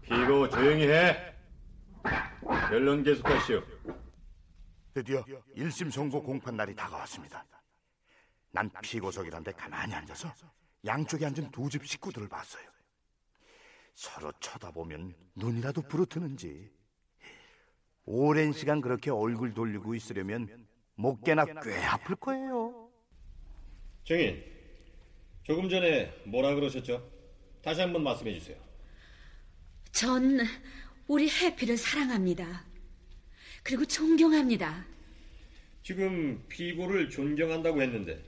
[0.00, 1.34] 피고 조용히 해.
[2.70, 3.62] 결론 계속하시오.
[4.94, 5.22] 드디어
[5.54, 7.44] 1심 선고 공판 날이 다가왔습니다.
[8.50, 10.32] 난 피고석이란데 가만히 앉아서
[10.84, 12.62] 양쪽에 앉은 두 집 식구들을 봤어요.
[13.94, 16.70] 서로 쳐다보면 눈이라도 부르트는지.
[18.06, 20.66] 오랜 시간 그렇게 얼굴 돌리고 있으려면
[20.96, 22.90] 목깨나 꽤 아플 거예요.
[24.04, 24.44] 증인,
[25.42, 27.10] 조금 전에 뭐라 그러셨죠?
[27.62, 28.56] 다시 한번 말씀해 주세요.
[29.92, 30.40] 전
[31.06, 32.64] 우리 해피를 사랑합니다.
[33.62, 34.84] 그리고 존경합니다.
[35.82, 38.22] 지금 피고를 존경한다고 했는데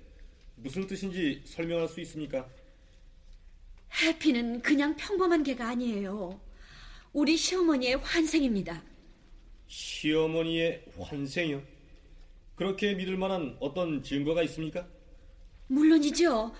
[0.56, 2.48] 무슨 뜻인지 설명할 수 있습니까?
[4.02, 6.40] 해피는 그냥 평범한 개가 아니에요.
[7.12, 8.82] 우리 시어머니의 환생입니다.
[9.68, 11.62] 시어머니의 환생이요?
[12.56, 14.86] 그렇게 믿을 만한 어떤 증거가 있습니까?
[15.68, 16.54] 물론이죠.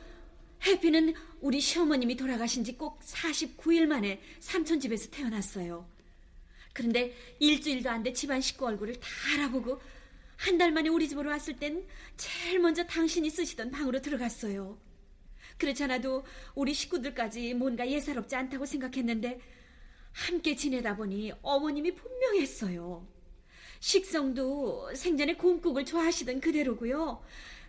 [0.65, 5.87] 해피는 우리 시어머님이 돌아가신 지 꼭 49일 만에 삼촌 집에서 태어났어요.
[6.73, 9.81] 그런데 일주일도 안 돼 집안 식구 얼굴을 다 알아보고
[10.37, 14.79] 한 달 만에 우리 집으로 왔을 땐 제일 먼저 당신이 쓰시던 방으로 들어갔어요.
[15.59, 16.25] 그렇지 않아도
[16.55, 19.41] 우리 식구들까지 뭔가 예사롭지 않다고 생각했는데
[20.13, 23.07] 함께 지내다 보니 어머님이 분명했어요.
[23.81, 27.23] 식성도 생전에 곰국을 좋아하시던 그대로고요.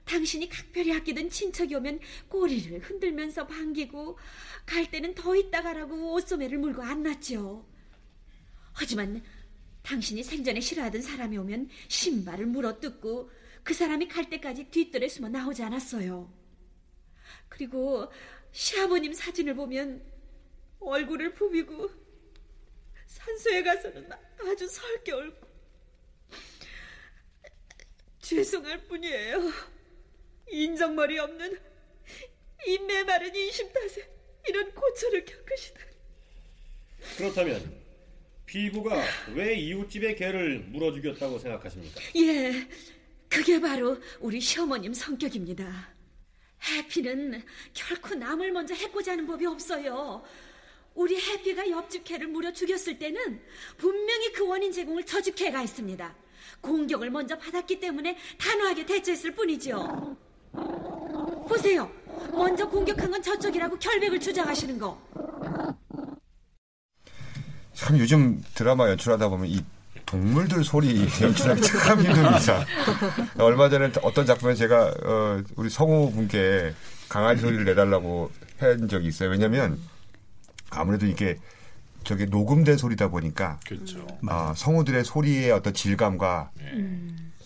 [0.05, 1.99] 당신이 각별히 아끼던 친척이 오면
[2.30, 4.18] 꼬리를 흔들면서 반기고
[4.65, 7.65] 갈 때는 더 있다 가라고 옷소매를 물고 안 났죠.
[8.72, 9.22] 하지만
[9.88, 13.32] 당신이 생전에 싫어하던 사람이 오면 신발을 물어뜯고
[13.64, 16.30] 그 사람이 갈 때까지 뒷뜰에 숨어 나오지 않았어요.
[17.48, 18.12] 그리고
[18.52, 20.04] 시아버님 사진을 보면
[20.82, 21.90] 얼굴을 부비고
[23.06, 24.10] 산소에 가서는
[24.42, 25.48] 아주 설게 옳고
[28.20, 29.52] 죄송할 뿐이에요.
[30.50, 31.62] 인정머리 없는
[32.68, 34.06] 이 메마른 인심 탓에
[34.50, 35.92] 이런 고초를 겪으시다니.
[37.18, 37.87] 그렇다면
[38.48, 39.04] 피부가
[39.36, 42.02] 왜 이웃집의 개를 물어 죽였다고 생각하십니까?
[42.16, 42.68] 예,
[43.30, 45.89] 그게 바로 우리 시어머님 성격입니다.
[46.64, 47.43] 해피는
[47.74, 50.24] 결코 남을 먼저 해코지 하는 법이 없어요.
[50.95, 53.39] 우리 해피가 옆집 개를 물어 죽였을 때는
[53.78, 56.16] 분명히 그 원인 제공을 저집 개가 했습니다.
[56.62, 60.18] 공격을 먼저 받았기 때문에 단호하게 대처했을 뿐이죠.
[61.48, 61.91] 보세요.
[62.32, 65.00] 먼저 공격한 건 저쪽이라고 결백을 주장하시는 거.
[67.78, 69.63] 참 요즘 드라마 연출하다 보면 이
[70.07, 72.65] 동물들 소리 연출하기 참 힘듭니다.
[73.38, 76.73] 얼마 전에 어떤 작품에 제가 어, 우리 성우 분께
[77.07, 79.30] 강아지 소리를 내달라고 한 적이 있어요.
[79.30, 79.80] 왜냐하면
[80.71, 81.38] 아무래도 이게
[82.03, 84.07] 저게 녹음된 소리다 보니까 그렇죠.
[84.28, 86.49] 아, 성우들의 소리의 어떤 질감과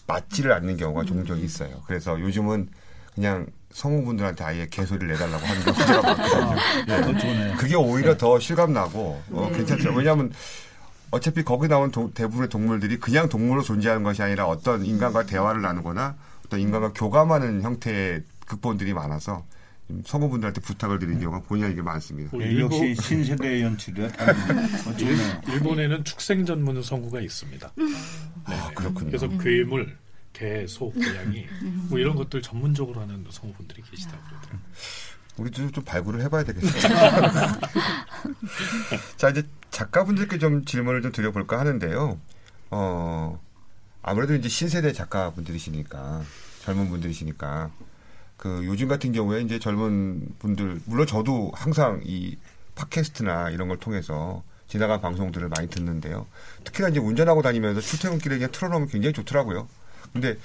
[0.08, 1.84] 맞지를 않는 경우가 종종 있어요.
[1.88, 2.70] 그래서 요즘은
[3.16, 6.56] 그냥 성우분들한테 아예 개소리를 내달라고 하는 많거든요.
[6.86, 7.58] 그거 좋네요.
[7.58, 9.94] 그게 오히려 더 실감 나고 어, 괜찮죠.
[9.94, 10.32] 왜냐하면
[11.12, 16.16] 어차피 거기 나온 도- 대부분의 동물들이 그냥 동물로 존재하는 것이 아니라 어떤 인간과 대화를 나누거나
[16.46, 19.46] 어떤 인간과 교감하는 형태의 극본들이 많아서
[20.06, 22.32] 성우분들한테 부탁을 드리는 경우가 본의 아니게 많습니다.
[22.40, 23.60] 예, 역시 신세대
[24.98, 25.42] 좋네요.
[25.50, 27.72] 일본에는 축생 전문 성우가 있습니다.
[28.46, 29.08] 아, 그렇군요.
[29.08, 29.98] 그래서 괴물,
[30.34, 31.46] 개, 소, 고양이
[31.90, 34.62] 뭐 이런 것들 전문적으로 하는 성우분들이 계시다고 그러더라고요.
[35.38, 36.82] 우리도 좀 발굴을 해봐야 되겠어요.
[39.18, 42.20] 자, 이제 작가분들께 좀 질문을 좀 드려볼까 하는데요.
[42.70, 43.40] 어,
[44.02, 46.24] 아무래도 이제 신세대 작가분들이시니까,
[46.62, 47.72] 젊은 분들이시니까,
[48.38, 52.38] 그 요즘 같은 경우에 이제 젊은 분들, 물론 저도 항상 이
[52.76, 56.28] 팟캐스트나 이런 걸 통해서 지나간 방송들을 많이 듣는데요.
[56.64, 59.68] 특히나 이제 운전하고 다니면서 출퇴근길에 그냥 틀어놓으면 굉장히 좋더라고요.
[60.14, 60.38] 근데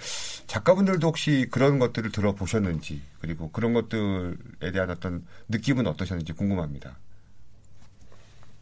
[0.47, 6.97] 작가분들도 혹시 그런 것들을 들어보셨는지 그리고 그런 것들에 대한 어떤 느낌은 어떠셨는지 궁금합니다.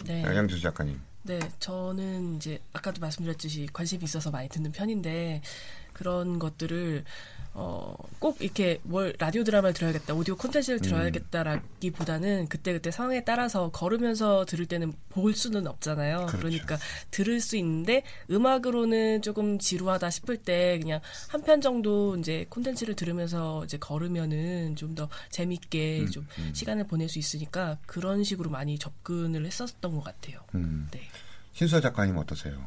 [0.04, 0.22] 네.
[0.22, 1.00] 양주수 작가님.
[1.22, 5.40] 네, 저는 이제 아까도 말씀드렸듯이 관심이 있어서 많이 듣는 편인데
[5.94, 7.04] 그런 것들을
[7.56, 14.66] 어, 꼭 이렇게 뭘 라디오 드라마를 들어야겠다, 오디오 콘텐츠를 들어야겠다라기보다는 그때그때 상황에 따라서 걸으면서 들을
[14.66, 16.26] 때는 볼 수는 없잖아요.
[16.26, 16.38] 그렇죠.
[16.38, 16.78] 그러니까
[17.12, 23.64] 들을 수 있는데 음악으로는 조금 지루하다 싶을 때 그냥 한 편 정도 이제 콘텐츠를 들으면서
[23.64, 29.44] 이제 걸으면은 좀 더 재밌게 음, 좀 시간을 보낼 수 있으니까 그런 식으로 많이 접근을
[29.44, 30.38] 했었던 것 같아요.
[30.54, 30.86] 음.
[30.92, 31.00] 네.
[31.52, 32.64] 신수아 작가님 어떠세요?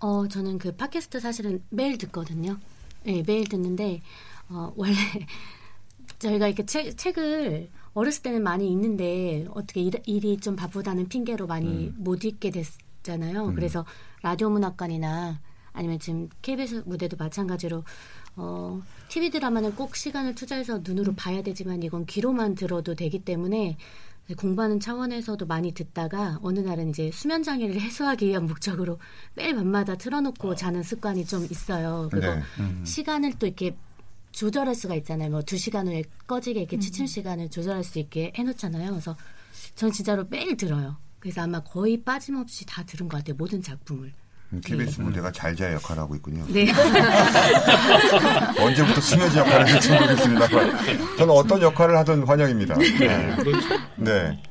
[0.00, 2.58] 어, 저는 그 팟캐스트 사실은 매일 듣거든요.
[3.06, 4.02] 네, 매일 듣는데,
[4.48, 4.94] 어, 원래
[6.18, 11.92] 저희가 이렇게 책, 책을 어렸을 때는 많이 읽는데, 어떻게 일, 일이 좀 바쁘다는 핑계로 많이
[11.96, 13.46] 못 읽게 됐잖아요.
[13.46, 13.54] 음.
[13.54, 13.86] 그래서
[14.22, 15.40] 라디오 문학관이나
[15.72, 17.84] 아니면 지금 KBS 무대도 마찬가지로,
[18.34, 23.76] 어, TV 드라마는 꼭 시간을 투자해서 눈으로 봐야 되지만 이건 귀로만 들어도 되기 때문에
[24.34, 28.98] 공부하는 차원에서도 많이 듣다가 어느 날은 이제 수면 장애를 해소하기 위한 목적으로
[29.34, 32.08] 매일 밤마다 틀어놓고 자는 습관이 좀 있어요.
[32.10, 32.42] 그리고 네.
[32.60, 32.82] 음.
[32.84, 33.76] 시간을 또 이렇게
[34.32, 35.30] 조절할 수가 있잖아요.
[35.30, 38.90] 뭐 두 시간 후에 꺼지게 이렇게 취침 시간을 조절할 수 있게 해놓잖아요.
[38.90, 39.16] 그래서
[39.76, 40.96] 전 진짜로 매일 들어요.
[41.20, 43.36] 그래서 아마 거의 빠짐없이 다 들은 것 같아요.
[43.36, 44.12] 모든 작품을.
[44.56, 46.44] 음, KBS 무대가 잘자 역할을 하고 있군요.
[46.48, 46.66] 네.
[48.60, 52.74] 언제부터 수면제 역할을 할지 모르겠습니다만 저는 어떤 역할을 하든 환영입니다.
[52.76, 53.36] 네.
[53.96, 54.42] 네.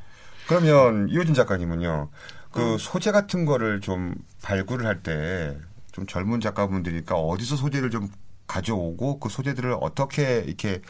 [0.48, 2.08] 그러면 이호진 작가님은요.
[2.52, 5.56] 그 소재 같은 거를 좀 발굴을 할 때
[5.92, 8.10] 좀 젊은 작가분들이니까 어디서 소재를 좀
[8.46, 10.82] 가져오고 그 소재들을 어떻게 이렇게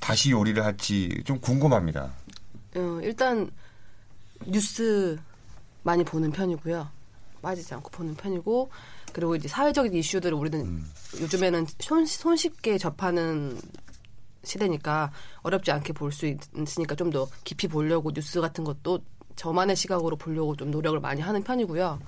[0.00, 2.10] 다시 요리를 할지 좀 궁금합니다.
[2.76, 3.50] 어, 일단
[4.46, 5.16] 뉴스
[5.82, 6.90] 많이 보는 편이고요.
[7.42, 8.70] 빠지지 않고 보는 편이고
[9.12, 10.82] 그리고 이제 사회적인 이슈들을 우리는
[11.20, 13.58] 요즘에는 손, 손쉽게 접하는
[14.44, 15.10] 시대니까
[15.42, 19.00] 어렵지 않게 볼 수 있으니까 좀 더 깊이 보려고 뉴스 같은 것도
[19.36, 22.00] 저만의 시각으로 보려고 좀 노력을 많이 하는 편이고요.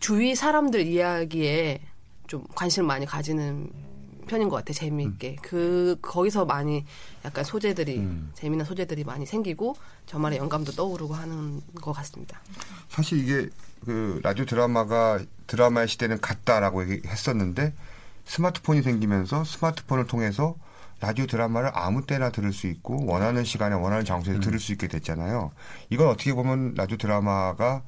[0.00, 1.80] 주위 사람들 이야기에
[2.26, 3.70] 좀 관심을 많이 가지는
[4.26, 4.74] 편인 것 같아요.
[4.74, 5.36] 재미있게.
[5.40, 6.84] 그, 거기서 많이
[7.24, 9.74] 약간 소재들이, 재미난 소재들이 많이 생기고
[10.06, 12.40] 저만의 영감도 떠오르고 하는 것 같습니다.
[12.90, 13.48] 사실 이게
[13.84, 17.74] 그 라디오 드라마가 드라마의 시대는 갔다라고 얘기했었는데
[18.24, 20.56] 스마트폰이 생기면서 스마트폰을 통해서
[21.00, 25.52] 라디오 드라마를 아무 때나 들을 수 있고 원하는 시간에 원하는 장소에서 들을 수 있게 됐잖아요.
[25.90, 27.82] 이건 어떻게 보면 라디오 드라마가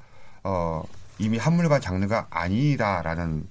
[0.45, 0.83] 어
[1.19, 3.47] 이미 한물간 장르가 아니다라는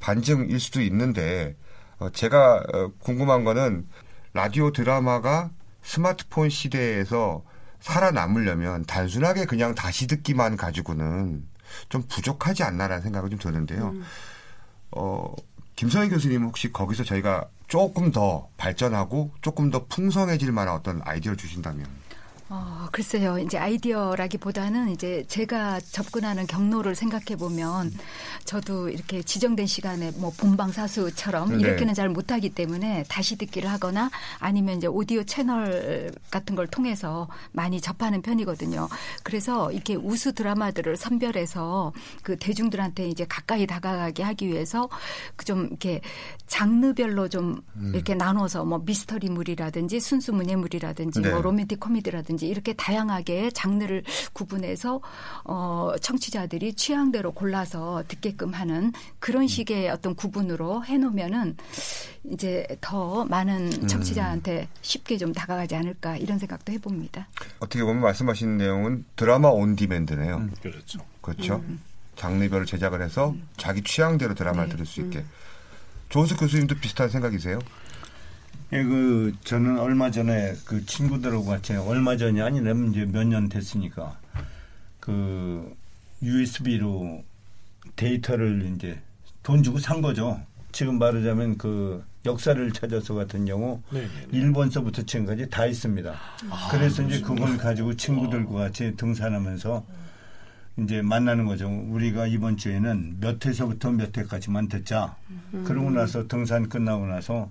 [0.00, 1.54] 반증일 수도 있는데
[1.98, 3.86] 어 제가 어 궁금한 거는
[4.32, 5.50] 라디오 드라마가
[5.82, 7.44] 스마트폰 시대에서
[7.80, 11.46] 살아남으려면 단순하게 그냥 다시 듣기만 가지고는
[11.88, 13.88] 좀 부족하지 않나라는 생각이 좀 드는데요.
[13.88, 14.04] 음.
[14.92, 15.34] 어,
[15.76, 21.86] 김성희 교수님 혹시 거기서 저희가 조금 더 발전하고 조금 더 풍성해질 만한 어떤 아이디어를 주신다면?
[22.54, 23.38] 어, 글쎄요.
[23.40, 27.92] 이제 아이디어라기보다는 이제 제가 접근하는 경로를 생각해 보면
[28.44, 31.60] 저도 이렇게 지정된 시간에 뭐 본방 사수처럼 네.
[31.60, 37.80] 이렇게는 잘 못하기 때문에 다시 듣기를 하거나 아니면 이제 오디오 채널 같은 걸 통해서 많이
[37.80, 38.88] 접하는 편이거든요.
[39.24, 41.92] 그래서 이렇게 우수 드라마들을 선별해서
[42.22, 44.88] 그 대중들한테 이제 가까이 다가가게 하기 위해서
[45.34, 46.00] 그좀 이렇게
[46.46, 47.92] 장르별로 좀 음.
[47.94, 51.30] 이렇게 나눠서 뭐 미스터리물이라든지 순수 문예물이라든지 네.
[51.30, 55.00] 뭐 로맨틱 코미디라든지 이렇게 다양하게 장르를 구분해서
[55.44, 61.56] 어 청취자들이 취향대로 골라서 듣게끔 하는 그런 식의 어떤 구분으로 해 놓으면은
[62.24, 63.86] 이제 더 많은 음.
[63.86, 67.28] 청취자한테 쉽게 좀 다가가지 않을까 이런 생각도 해 봅니다.
[67.58, 70.48] 어떻게 보면 말씀하신 내용은 드라마 온 디맨드네요.
[70.62, 71.00] 그렇죠.
[71.20, 71.56] 그렇죠.
[71.56, 71.80] 음.
[72.16, 75.24] 장르별로 제작을 해서 자기 취향대로 드라마를 들을 수 있게.
[76.08, 77.58] 조은숙 교수님도 비슷한 생각이세요?
[78.74, 84.18] 예, 그 저는 얼마 전에 그 친구들하고 같이 얼마 전이 아니라면 이제 몇 년 됐으니까
[84.98, 85.74] 그
[86.22, 87.22] USB로
[87.96, 88.98] 데이터를 이제
[89.42, 90.40] 돈 주고 산 거죠.
[90.72, 94.10] 지금 말하자면 그 역사를 찾아서 같은 경우 네네네.
[94.32, 96.10] 일본서부터 지금까지 다 있습니다.
[96.50, 97.20] 아, 그래서 이제?
[97.20, 99.84] 그걸 가지고 친구들과 같이 등산하면서
[100.78, 101.68] 이제 만나는 거죠.
[101.68, 105.14] 우리가 이번 주에는 몇 회서부터 몇 회까지만 듣자.
[105.52, 105.62] 음.
[105.64, 107.50] 그러고 나서 등산 끝나고 나서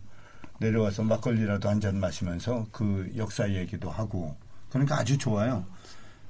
[0.64, 4.38] 내려와서 막걸리라도 한 잔 마시면서 그 역사 얘기도 하고
[4.70, 5.66] 그러니까 아주 좋아요.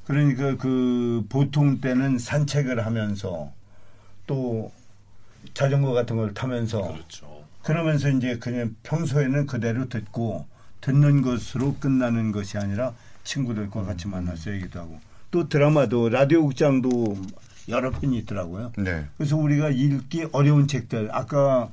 [0.06, 3.52] 그러니까 그 보통 때는 산책을 하면서
[4.26, 4.72] 또
[5.54, 6.96] 자전거 같은 걸 타면서
[7.62, 10.48] 그러면서 이제 그냥 평소에는 그대로 듣고
[10.82, 17.18] 듣는 것으로 끝나는 것이 아니라 친구들과 같이 만나서 얘기도 하고 또 드라마도 라디오 극장도
[17.70, 18.74] 여러 편이 있더라고요.
[18.78, 19.06] 네.
[19.18, 21.70] 그래서 우리가 읽기 어려운 책들 아까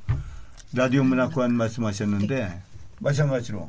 [0.73, 2.63] 라디오 문학관 말씀하셨는데
[3.01, 3.69] 마찬가지로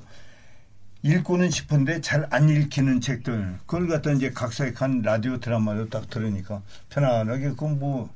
[1.03, 3.57] 읽고는 싶은데 잘 안 읽히는 책들.
[3.65, 8.13] 그걸 갖다 이제 각색한 라디오 드라마로 딱 들으니까 편안하게 그건 뭐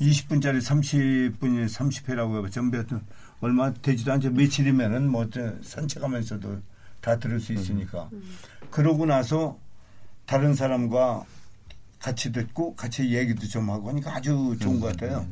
[0.00, 2.86] 20분짜리 30분이 30회라고 해봤자 몇
[3.40, 4.30] 얼마 되지도 않죠.
[4.30, 5.28] 며칠이면은 뭐
[5.62, 6.60] 산책하면서도
[7.00, 8.08] 다 들을 수 있으니까.
[8.70, 9.58] 그러고 나서
[10.26, 11.24] 다른 사람과
[11.98, 15.26] 같이 듣고 같이 얘기도 좀 하고 하니까 아주 좋은 것 같아요.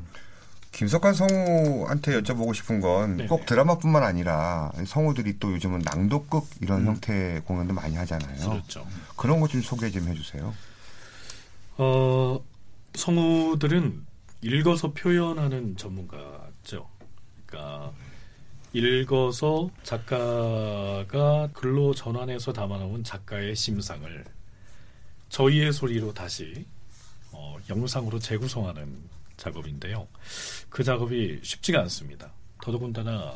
[0.73, 3.27] 김석환 성우한테 여쭤보고 싶은 건 네.
[3.27, 8.45] 꼭 드라마뿐만 아니라 성우들이 또 요즘은 낭독극 이런 형태의 공연도 많이 하잖아요.
[8.47, 8.51] 음.
[8.51, 8.87] 그렇죠.
[9.17, 10.55] 그런 것 좀 소개 좀 해주세요.
[11.79, 12.41] 어,
[12.95, 14.07] 성우들은
[14.43, 16.89] 읽어서 표현하는 전문가죠.
[17.47, 17.93] 그러니까
[18.73, 24.25] 읽어서 작가가 글로 전환해서 담아놓은 작가의 심상을
[25.31, 26.65] 저희의 소리로 다시
[27.33, 28.97] 어, 영상으로 재구성하는
[29.41, 30.07] 작업인데요.
[30.69, 32.31] 그 작업이 쉽지가 않습니다.
[32.63, 33.35] 더더군다나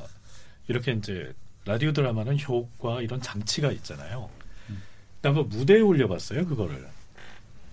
[0.68, 1.32] 이렇게 이제
[1.64, 4.28] 라디오 드라마는 효과 이런 장치가 있잖아요.
[4.66, 6.86] 근데 한번 무대에 올려봤어요, 그거를.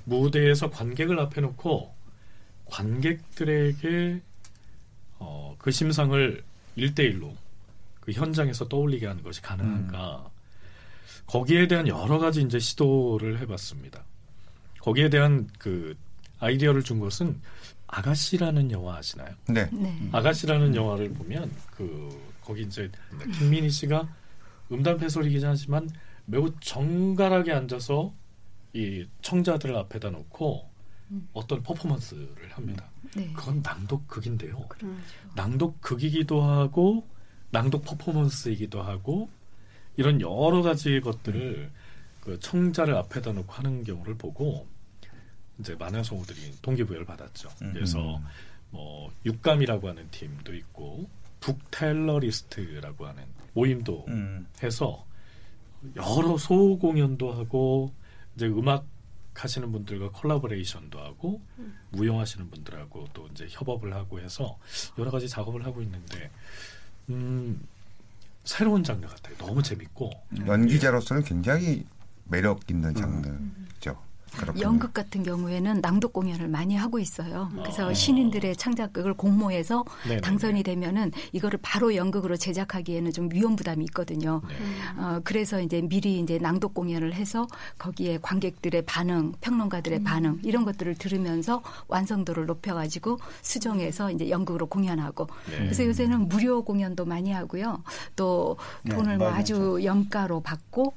[0.06, 1.94] 무대에서 관객을 앞에 놓고
[2.66, 4.22] 관객들에게
[5.20, 6.44] 어, 그 심상을
[6.78, 10.32] 일대일로그 현장에서 떠올리게 하는 것이 가능한가.
[11.28, 14.04] 거기에 대한 여러 가지 이제 시도를 해봤습니다.
[14.80, 15.96] 거기에 대한 그
[16.40, 17.40] 아이디어를 준 것은
[17.92, 19.36] 아가씨라는 영화 아시나요?
[19.48, 19.70] 네.
[19.72, 20.10] 네.
[20.12, 22.10] 아가씨라는 영화를 보면 그
[22.42, 22.89] 거기 이제
[23.38, 24.08] 김민희 씨가
[24.72, 25.89] 음담 패설이긴 하지만
[26.26, 28.14] 매우 정갈하게 앉아서
[28.74, 30.70] 이 청자들 앞에다 놓고
[31.34, 32.89] 어떤 퍼포먼스를 합니다.
[33.16, 33.30] 네.
[33.34, 34.68] 그건 낭독극인데요.
[35.36, 37.06] 낭독극이기도 하고
[37.52, 39.30] 낭독 퍼포먼스이기도 하고
[39.98, 41.70] 이런 여러 가지 것들을
[42.22, 44.68] 그 청자를 앞에다 놓고 하는 경우를 보고
[45.62, 47.49] 이제 많은 성우들이 동기부여를 받았죠.
[47.59, 48.20] 그래서
[48.72, 51.07] 뭐 육감이라고 하는 팀도 있고
[51.39, 54.05] 북텔러리스트라고 하는 모임도
[54.64, 55.05] 해서
[55.95, 57.93] 여러 소호 공연도 하고
[58.36, 58.86] 이제 음악
[59.34, 61.41] 하시는 분들과 콜라보레이션도 하고
[61.91, 64.57] 무용하시는 분들하고 또 이제 협업을 하고 해서
[64.97, 66.30] 여러 가지 작업을 하고 있는데
[67.09, 67.66] 음
[68.43, 69.38] 새로운 장르 같아요.
[69.38, 70.12] 너무 재밌고
[70.45, 71.86] 연기자로서는 굉장히
[72.26, 74.01] 매력 있는 장르죠.
[74.38, 74.66] 그렇군요.
[74.66, 77.50] 연극 같은 경우에는 낭독 공연을 많이 하고 있어요.
[77.54, 77.94] 그래서 아.
[77.94, 80.22] 신인들의 창작극을 공모해서 네네네.
[80.22, 84.42] 당선이 되면은 이거를 바로 연극으로 제작하기에는 좀 위험 부담이 있거든요.
[84.48, 85.02] 네.
[85.02, 90.04] 어, 그래서 이제 미리 이제 낭독 공연을 해서 거기에 관객들의 반응, 평론가들의 음.
[90.04, 95.58] 반응 이런 것들을 들으면서 완성도를 높여가지고 수정해서 이제 연극으로 공연하고 네.
[95.58, 97.84] 그래서 요새는 무료 공연도 많이 하고요.
[98.16, 99.40] 또 네, 돈을 뭐 맞아요.
[99.40, 100.94] 아주 염가로 받고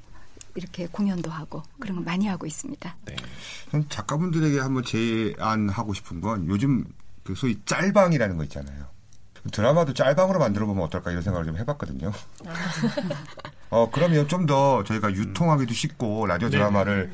[0.55, 2.97] 이렇게 공연도 하고 그런 거 많이 하고 있습니다.
[3.71, 6.85] 전 작가분들에게 한번 제안하고 싶은 건 요즘
[7.25, 8.87] 그 소위 짤방이라는 거 있잖아요.
[9.53, 12.13] 드라마도 짤방으로 만들어 보면 어떨까 이런 생각을 좀 해봤거든요.
[13.71, 16.57] 어 그러면 좀 더 저희가 유통하기도 쉽고 라디오 네.
[16.59, 17.13] 드라마를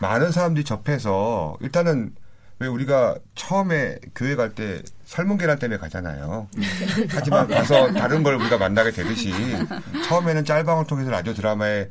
[0.00, 2.14] 많은 사람들이 접해서 일단은
[2.58, 6.48] 왜 우리가 처음에 교회 갈 때 삶은 계란 때문에 가잖아요.
[7.10, 9.32] 하지만 가서 다른 걸 우리가 만나게 되듯이
[10.08, 11.90] 처음에는 짤방을 통해서 라디오 드라마의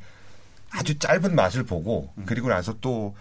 [0.74, 3.16] 아주 짧은 맛을 보고 그리고 나서 또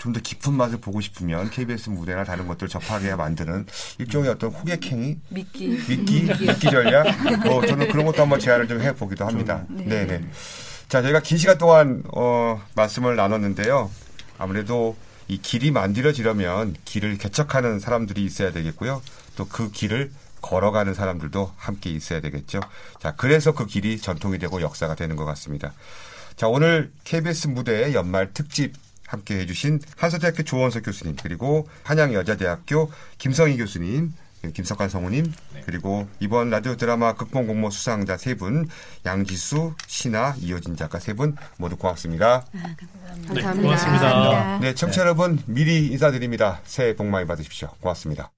[0.00, 3.66] 좀 더 깊은 맛을 보고 싶으면 KBS 무대나 다른 것들을 접하게 만드는
[3.98, 7.04] 일종의 어떤 호객행위 미끼 미끼 미끼 전략
[7.44, 9.66] 뭐 저는 그런 것도 한번 제안을 좀 해보기도 합니다.
[9.68, 9.84] 네.
[9.84, 10.24] 네네.
[10.88, 13.90] 자 저희가 긴 시간 동안 어, 말씀을 나눴는데요.
[14.38, 14.96] 아무래도
[15.28, 19.02] 이 길이 만들어지려면 길을 개척하는 사람들이 있어야 되겠고요.
[19.36, 22.60] 또 그 길을 걸어가는 사람들도 함께 있어야 되겠죠.
[23.00, 25.74] 자 그래서 그 길이 전통이 되고 역사가 되는 것 같습니다.
[26.40, 28.72] 자 오늘 KBS 무대 연말 특집
[29.06, 34.14] 함께 해주신 한서대학교 조원석 교수님 그리고 한양여자대학교 김성희 교수님
[34.54, 35.34] 김석환 성우님
[35.66, 38.66] 그리고 이번 라디오 드라마 극본 공모 수상자 세 분
[39.04, 42.46] 양지수 신하 이효진 작가 세 분 모두 고맙습니다.
[43.28, 43.52] 감사합니다.
[43.60, 44.58] 고맙습니다.
[44.60, 46.62] 네 청취자 여러분 미리 인사드립니다.
[46.64, 47.68] 새해 복 많이 받으십시오.
[47.80, 48.30] 고맙습니다.